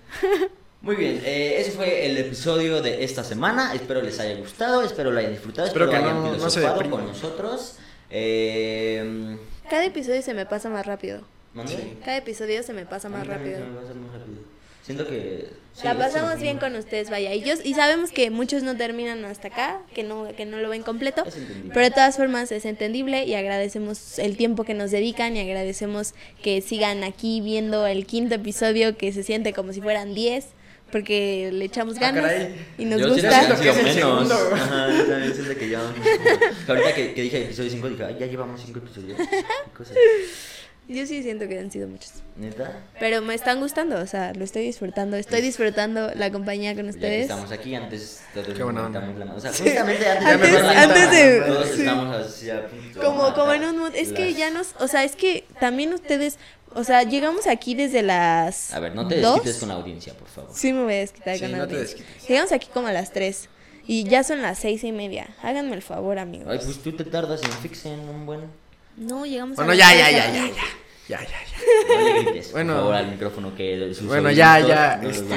[0.82, 3.72] Muy bien, eh, ese fue el episodio de esta semana.
[3.72, 7.06] Espero les haya gustado, espero lo hayan disfrutado, Espero espero, que hayan no- se con
[7.06, 7.76] nosotros.
[8.10, 9.38] Eh,
[9.70, 11.22] Cada episodio se me pasa más rápido.
[11.66, 11.76] Sí.
[12.04, 13.58] Cada episodio se me pasa más rápido.
[13.58, 14.42] se me pasa más rápido.
[14.82, 15.48] Siento que...
[15.74, 16.42] sí, La sí, pasamos sí.
[16.42, 17.32] bien con ustedes, vaya.
[17.34, 20.68] Y, yo, y sabemos que muchos no terminan hasta acá, que no, que no lo
[20.70, 21.24] ven completo.
[21.68, 26.14] Pero de todas formas es entendible y agradecemos el tiempo que nos dedican y agradecemos
[26.42, 30.46] que sigan aquí viendo el quinto episodio que se siente como si fueran 10
[30.90, 32.32] porque le echamos Ah, ganas
[32.76, 33.40] y nos Yo siento gusta.
[33.56, 33.94] siento que es el menos.
[34.28, 34.34] segundo.
[34.54, 35.80] Ajá, yo también siento que ya.
[36.68, 39.16] ahorita que, que dije episodio 5, dije, ay, ya llevamos 5 episodios.
[39.28, 39.96] Qué cosas.
[40.88, 42.12] Yo sí siento que han sido muchos.
[42.36, 42.80] ¿Neta?
[42.98, 45.16] Pero me están gustando, o sea, lo estoy disfrutando.
[45.16, 47.22] Estoy disfrutando la compañía con Ya que ustedes.
[47.22, 48.54] estamos aquí, antes todos Qué
[49.20, 49.38] la madre.
[49.38, 49.62] O sea, Sí.
[49.62, 51.80] justamente antes, Ya me de la antes de- Todos sí.
[51.80, 53.94] estamos así a punto Como, como en un mood.
[53.94, 54.74] Es que las- ya nos.
[54.80, 56.38] O sea, es que también ustedes.
[56.74, 58.74] O sea, llegamos aquí desde las.
[58.74, 59.34] A ver, no te dos.
[59.36, 60.50] desquites con la audiencia, por favor.
[60.54, 61.98] Sí, me voy a desquitar Sí, con la no te audiencia.
[61.98, 62.28] desquites.
[62.28, 63.48] Llegamos aquí como a las 3.
[63.86, 65.28] Y ya son las seis y media.
[65.42, 66.46] Háganme el favor, amigos.
[66.50, 68.61] Ay, pues tú te tardas en fixen un buen.
[68.96, 70.36] No, llegamos Bueno, a ya, las ya, ya, aquí.
[70.36, 70.62] ya, ya.
[71.08, 71.98] Ya, ya, ya.
[71.98, 72.72] No le grites, Bueno.
[72.74, 74.98] por favor, al micrófono que Bueno, ya, ya.
[75.02, 75.34] no este,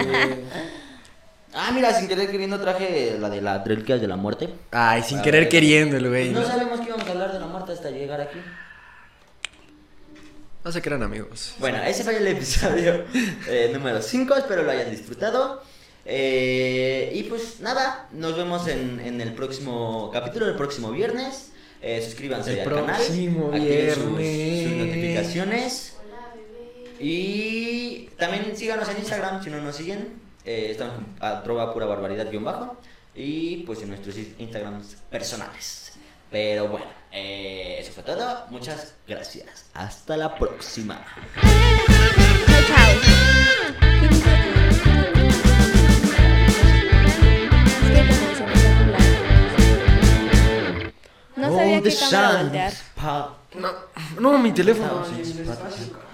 [1.57, 4.49] Ah, mira, sin querer queriendo traje la de las reliquias de la muerte.
[4.71, 5.49] Ay, sin A querer ver.
[5.49, 6.29] queriendo el güey.
[6.31, 6.45] No ¿no?
[6.47, 8.39] sabemos que íbamos a hablar de la muerte hasta llegar aquí.
[10.63, 11.53] No se crean amigos.
[11.59, 13.05] Bueno, ese fue el episodio
[13.47, 14.35] eh, número 5.
[14.35, 15.63] Espero lo hayan disfrutado.
[16.05, 21.51] Eh, y pues nada, nos vemos en, en el próximo capítulo, el próximo viernes.
[21.87, 22.85] Eh, suscríbanse El al canal.
[22.95, 25.95] próximo activen sus- sus notificaciones.
[26.99, 30.13] Y también síganos en Instagram si no nos siguen.
[30.45, 32.77] Eh, estamos a trova pura barbaridad guion bajo.
[33.13, 35.91] Y pues en nuestros Instagrams personales.
[36.31, 38.45] Pero bueno, eh, eso fue todo.
[38.49, 39.65] Muchas gracias.
[39.75, 41.05] Hasta la próxima.
[42.67, 43.94] Chao,
[51.55, 52.73] sabía All the qué cámara sun voltear.
[52.95, 53.69] pop- No,
[54.31, 54.89] no, mi teléfono.
[54.89, 56.04] Thousands, but-